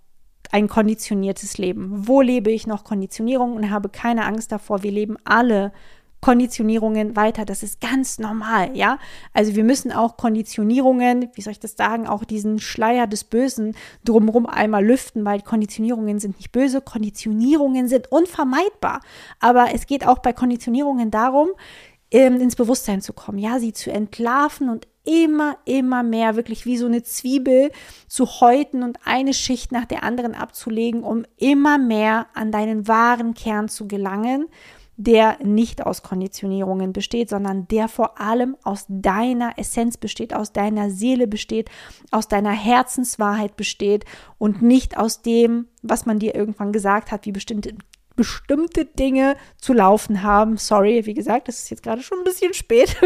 ein 0.53 0.69
konditioniertes 0.69 1.59
Leben? 1.59 2.07
Wo 2.07 2.21
lebe 2.21 2.53
ich 2.53 2.69
noch 2.69 2.85
Konditionierung 2.85 3.57
und 3.57 3.71
habe 3.71 3.89
keine 3.89 4.25
Angst 4.25 4.53
davor? 4.53 4.85
Wir 4.85 4.93
leben 4.93 5.17
alle 5.25 5.73
Konditionierungen 6.23 7.17
weiter. 7.17 7.45
Das 7.45 7.65
ist 7.65 7.81
ganz 7.81 8.21
normal, 8.21 8.75
ja. 8.77 8.99
Also 9.35 9.57
wir 9.57 9.65
müssen 9.65 9.91
auch 9.91 10.17
Konditionierungen, 10.17 11.29
wie 11.35 11.43
soll 11.43 11.51
ich 11.51 11.61
das 11.61 11.77
sagen, 11.77 12.07
auch 12.07 12.25
diesen 12.25 12.61
Schleier 12.61 13.09
des 13.09 13.25
Bösen 13.25 13.75
drumherum 14.05 14.47
einmal 14.47 14.87
lüften, 14.87 15.25
weil 15.25 15.43
Konditionierungen 15.43 16.21
sind 16.21 16.37
nicht 16.39 16.53
böse, 16.53 16.81
Konditionierungen 16.81 17.89
sind 17.89 18.11
unvermeidbar. 18.13 19.01
Aber 19.41 19.75
es 19.75 19.87
geht 19.87 20.07
auch 20.07 20.21
bei 20.21 20.33
Konditionierungen 20.33 21.11
darum, 21.11 21.49
ähm, 22.13 22.41
ins 22.41 22.55
Bewusstsein 22.55 23.01
zu 23.01 23.13
kommen, 23.13 23.39
ja, 23.39 23.59
sie 23.59 23.73
zu 23.73 23.91
entlarven 23.91 24.69
und 24.69 24.87
immer, 25.05 25.57
immer 25.65 26.05
mehr 26.05 26.37
wirklich 26.37 26.67
wie 26.67 26.77
so 26.77 26.87
eine 26.87 27.03
Zwiebel 27.03 27.73
zu 28.07 28.27
häuten 28.41 28.85
und 28.85 29.01
eine 29.05 29.35
Schicht 29.35 29.73
nach 29.73 29.87
der 29.87 30.05
anderen 30.05 30.37
abzulegen, 30.37 31.03
um 31.03 31.25
immer 31.37 31.79
mehr 31.79 32.29
an 32.35 32.53
deinen 32.53 32.87
wahren 32.87 33.35
Kern 33.35 33.69
zu 33.69 33.89
gelangen 33.89 34.47
der 35.05 35.39
nicht 35.43 35.85
aus 35.85 36.03
Konditionierungen 36.03 36.93
besteht, 36.93 37.29
sondern 37.29 37.67
der 37.69 37.89
vor 37.89 38.21
allem 38.21 38.57
aus 38.63 38.87
deiner 38.89 39.59
Essenz 39.59 39.97
besteht, 39.97 40.35
aus 40.35 40.53
deiner 40.53 40.91
Seele 40.91 41.27
besteht, 41.27 41.71
aus 42.11 42.29
deiner 42.29 42.53
Herzenswahrheit 42.53 43.57
besteht 43.57 44.05
und 44.39 44.63
nicht 44.63 44.97
aus 44.97 45.23
dem, 45.23 45.67
was 45.83 46.07
man 46.07 46.19
dir 46.19 46.35
irgendwann 46.35 46.73
gesagt 46.73 47.11
hat, 47.11 47.27
wie 47.27 47.33
bestimmte 47.33 47.75
bestimmte 48.17 48.85
Dinge 48.85 49.37
zu 49.57 49.73
laufen 49.73 50.23
haben. 50.23 50.57
Sorry, 50.57 51.07
wie 51.07 51.15
gesagt, 51.15 51.49
das 51.49 51.59
ist 51.59 51.71
jetzt 51.71 51.83
gerade 51.83 52.03
schon 52.03 52.19
ein 52.19 52.25
bisschen 52.25 52.55
spät. 52.55 52.97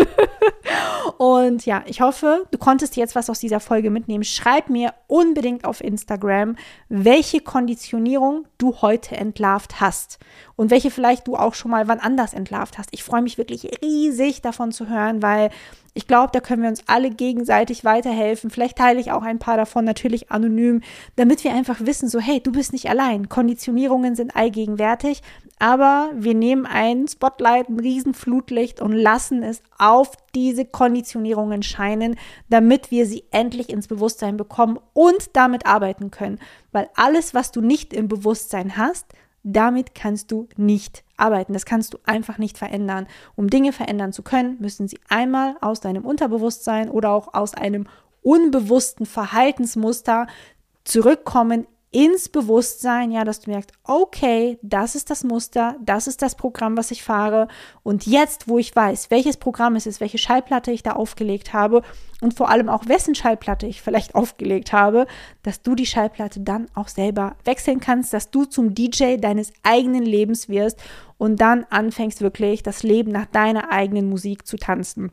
und 1.19 1.67
ja, 1.67 1.83
ich 1.87 2.01
hoffe, 2.01 2.47
du 2.51 2.59
konntest 2.59 2.97
jetzt 2.97 3.15
was 3.15 3.31
aus 3.31 3.39
dieser 3.39 3.61
Folge 3.61 3.91
mitnehmen. 3.91 4.25
Schreib 4.25 4.71
mir 4.71 4.95
unbedingt 5.07 5.65
auf 5.65 5.83
Instagram, 5.83 6.57
welche 6.89 7.41
Konditionierung 7.41 8.47
du 8.59 8.81
heute 8.83 9.17
entlarvt 9.17 9.81
hast 9.81 10.19
und 10.57 10.71
welche 10.71 10.91
vielleicht 10.91 11.29
du 11.29 11.37
auch 11.37 11.55
schon 11.55 11.71
mal 11.71 11.89
wann 11.89 12.01
anders 12.01 12.35
entlarvt 12.35 12.79
hast. 12.79 12.89
Ich 12.93 13.05
freue 13.05 13.23
mich 13.23 13.39
wirklich 13.39 13.69
riesig 13.83 14.43
davon 14.43 14.73
zu 14.73 14.89
hören, 14.89 15.23
weil 15.23 15.51
ich 15.97 16.07
glaube, 16.07 16.29
da 16.31 16.41
können 16.41 16.61
wir 16.63 16.69
uns 16.69 16.83
alle 16.87 17.09
gegenseitig 17.09 17.83
weiterhelfen. 17.83 18.51
Vielleicht 18.51 18.77
teile 18.77 19.01
ich 19.01 19.13
auch 19.13 19.23
ein 19.23 19.39
paar 19.39 19.57
davon 19.57 19.87
natürlich 19.87 20.31
anonym, 20.31 20.83
damit 21.17 21.43
wir 21.43 21.55
einfach 21.55 21.81
wissen, 21.81 22.11
so 22.11 22.21
hey, 22.21 22.39
du 22.39 22.53
bist 22.53 22.75
nicht 22.75 22.91
allein. 22.91 23.31
Konditionierungen 23.31 24.15
sind 24.15 24.37
allgegenwärtig, 24.37 25.23
aber 25.59 26.11
wir 26.15 26.35
nehmen 26.35 26.67
ein 26.67 27.09
Spotlight, 27.09 27.71
ein 27.71 27.81
Riesenflutlicht 27.81 28.83
und 28.83 28.93
lassen 28.93 29.43
es 29.43 29.63
auf 29.79 30.11
diese 30.35 30.67
Konditionierungen 30.67 31.63
scheinen, 31.63 32.17
damit 32.51 32.91
wir 32.91 33.07
sie 33.07 33.25
endlich 33.31 33.71
ins 33.71 33.89
Bewusstsein 33.89 34.37
bekommen 34.37 34.79
und 34.93 35.35
damit 35.35 35.65
arbeiten 35.65 36.11
können. 36.11 36.41
Weil 36.73 36.91
alles, 36.95 37.33
was 37.33 37.53
du 37.53 37.63
nicht 37.63 37.95
im 37.95 38.09
Bewusstsein 38.09 38.77
hast, 38.77 39.07
damit 39.47 39.95
kannst 39.95 40.33
du 40.33 40.49
nicht 40.57 41.05
arbeiten. 41.17 41.53
Das 41.53 41.65
kannst 41.65 41.95
du 41.95 41.99
einfach 42.05 42.37
nicht 42.39 42.59
verändern. 42.59 43.07
Um 43.37 43.49
Dinge 43.49 43.73
verändern 43.73 44.13
zu 44.13 44.23
können, 44.23 44.57
müssen 44.61 44.89
sie 44.89 44.99
einmal 45.09 45.57
aus 45.61 45.81
deinem 45.81 46.05
Unterbewusstsein 46.05 46.91
oder 46.91 47.11
auch 47.11 47.33
aus 47.33 47.55
einem 47.55 47.87
unbewussten 48.23 49.07
Verhaltensmuster 49.07 50.27
zurückkommen 50.83 51.69
ins 51.97 52.29
Bewusstsein, 52.29 53.11
ja, 53.11 53.25
dass 53.25 53.41
du 53.41 53.51
merkst, 53.51 53.73
okay, 53.83 54.59
das 54.61 54.95
ist 54.95 55.09
das 55.09 55.25
Muster, 55.25 55.77
das 55.81 56.07
ist 56.07 56.21
das 56.21 56.35
Programm, 56.35 56.77
was 56.77 56.91
ich 56.91 57.03
fahre. 57.03 57.49
Und 57.83 58.05
jetzt, 58.05 58.49
wo 58.49 58.59
ich 58.59 58.77
weiß, 58.77 59.11
welches 59.11 59.39
Programm 59.39 59.77
es 59.77 59.87
ist, 59.87 59.99
welche 59.99 60.19
Schallplatte 60.19 60.71
ich 60.71 60.83
da 60.83 60.93
aufgelegt 60.93 61.55
habe 61.55 61.81
und 62.21 62.35
vor 62.35 62.51
allem 62.51 62.69
auch 62.69 62.87
wessen 62.87 63.15
Schallplatte 63.15 63.67
ich 63.67 63.81
vielleicht 63.81 64.15
aufgelegt 64.15 64.75
habe, 64.75 65.07
dass 65.43 65.63
du 65.63 65.75
die 65.75 65.87
Schallplatte 65.87 66.41
dann 66.41 66.67
auch 66.75 66.89
selber 66.89 67.35
wechseln 67.45 67.81
kannst, 67.81 68.13
dass 68.13 68.31
du 68.31 68.45
zum 68.45 68.75
DJ 68.75 69.17
deines 69.17 69.55
eigenen 69.63 70.05
Lebens 70.05 70.51
wirst 70.51 70.79
und 71.17 71.41
dann 71.41 71.65
anfängst 71.71 72.21
wirklich 72.21 72.63
das 72.63 72.83
Leben 72.83 73.11
nach 73.11 73.25
deiner 73.25 73.73
eigenen 73.73 74.11
Musik 74.11 74.47
zu 74.47 74.59
tanzen. 74.59 75.13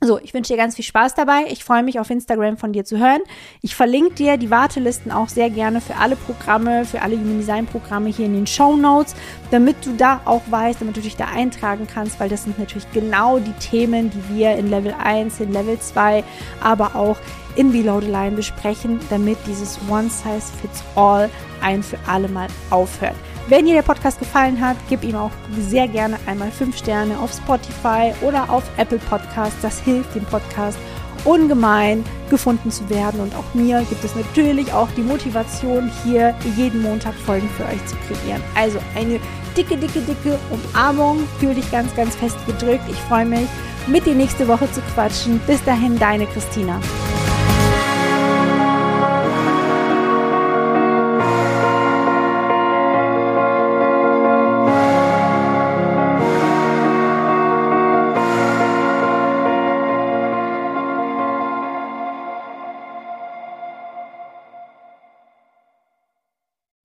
So, 0.00 0.20
ich 0.20 0.32
wünsche 0.32 0.52
dir 0.52 0.56
ganz 0.56 0.76
viel 0.76 0.84
Spaß 0.84 1.14
dabei. 1.14 1.46
Ich 1.50 1.64
freue 1.64 1.82
mich 1.82 1.98
auf 1.98 2.08
Instagram 2.08 2.56
von 2.56 2.72
dir 2.72 2.84
zu 2.84 2.98
hören. 2.98 3.20
Ich 3.62 3.74
verlinke 3.74 4.14
dir 4.14 4.36
die 4.36 4.48
Wartelisten 4.48 5.10
auch 5.10 5.28
sehr 5.28 5.50
gerne 5.50 5.80
für 5.80 5.96
alle 5.96 6.14
Programme, 6.14 6.84
für 6.84 7.02
alle 7.02 7.16
Human 7.16 7.38
Design 7.38 7.66
Programme 7.66 8.08
hier 8.08 8.26
in 8.26 8.34
den 8.34 8.46
Show 8.46 8.76
Notes, 8.76 9.16
damit 9.50 9.84
du 9.84 9.96
da 9.96 10.20
auch 10.24 10.42
weißt, 10.48 10.80
damit 10.80 10.96
du 10.96 11.00
dich 11.00 11.16
da 11.16 11.24
eintragen 11.24 11.88
kannst, 11.92 12.20
weil 12.20 12.28
das 12.28 12.44
sind 12.44 12.60
natürlich 12.60 12.88
genau 12.92 13.40
die 13.40 13.52
Themen, 13.54 14.08
die 14.10 14.36
wir 14.36 14.54
in 14.54 14.70
Level 14.70 14.94
1, 15.02 15.40
in 15.40 15.52
Level 15.52 15.80
2, 15.80 16.22
aber 16.62 16.94
auch 16.94 17.16
in 17.56 17.72
Below 17.72 18.00
the 18.00 18.06
Line 18.06 18.36
besprechen, 18.36 19.00
damit 19.10 19.38
dieses 19.48 19.80
One 19.90 20.08
Size 20.08 20.52
Fits 20.62 20.84
All 20.94 21.28
ein 21.60 21.82
für 21.82 21.98
alle 22.06 22.28
Mal 22.28 22.46
aufhört. 22.70 23.16
Wenn 23.48 23.64
dir 23.64 23.74
der 23.74 23.82
Podcast 23.82 24.18
gefallen 24.18 24.60
hat, 24.60 24.76
gib 24.90 25.02
ihm 25.02 25.16
auch 25.16 25.30
sehr 25.58 25.88
gerne 25.88 26.18
einmal 26.26 26.50
5 26.50 26.76
Sterne 26.76 27.18
auf 27.18 27.32
Spotify 27.32 28.12
oder 28.20 28.50
auf 28.50 28.62
Apple 28.76 28.98
Podcast. 28.98 29.56
Das 29.62 29.80
hilft 29.80 30.14
dem 30.14 30.24
Podcast 30.26 30.78
ungemein 31.24 32.04
gefunden 32.28 32.70
zu 32.70 32.90
werden. 32.90 33.20
Und 33.20 33.34
auch 33.34 33.54
mir 33.54 33.82
gibt 33.88 34.04
es 34.04 34.14
natürlich 34.14 34.70
auch 34.74 34.88
die 34.98 35.02
Motivation, 35.02 35.90
hier 36.04 36.34
jeden 36.56 36.82
Montag 36.82 37.14
Folgen 37.14 37.48
für 37.56 37.64
euch 37.64 37.84
zu 37.86 37.96
kreieren. 38.06 38.42
Also 38.54 38.80
eine 38.94 39.18
dicke, 39.56 39.78
dicke, 39.78 40.00
dicke 40.02 40.38
Umarmung. 40.50 41.26
Fühl 41.40 41.54
dich 41.54 41.70
ganz, 41.70 41.94
ganz 41.96 42.16
fest 42.16 42.36
gedrückt. 42.46 42.84
Ich 42.90 42.98
freue 43.08 43.24
mich, 43.24 43.48
mit 43.86 44.04
dir 44.04 44.14
nächste 44.14 44.46
Woche 44.46 44.70
zu 44.72 44.82
quatschen. 44.94 45.40
Bis 45.46 45.64
dahin, 45.64 45.98
deine 45.98 46.26
Christina. 46.26 46.78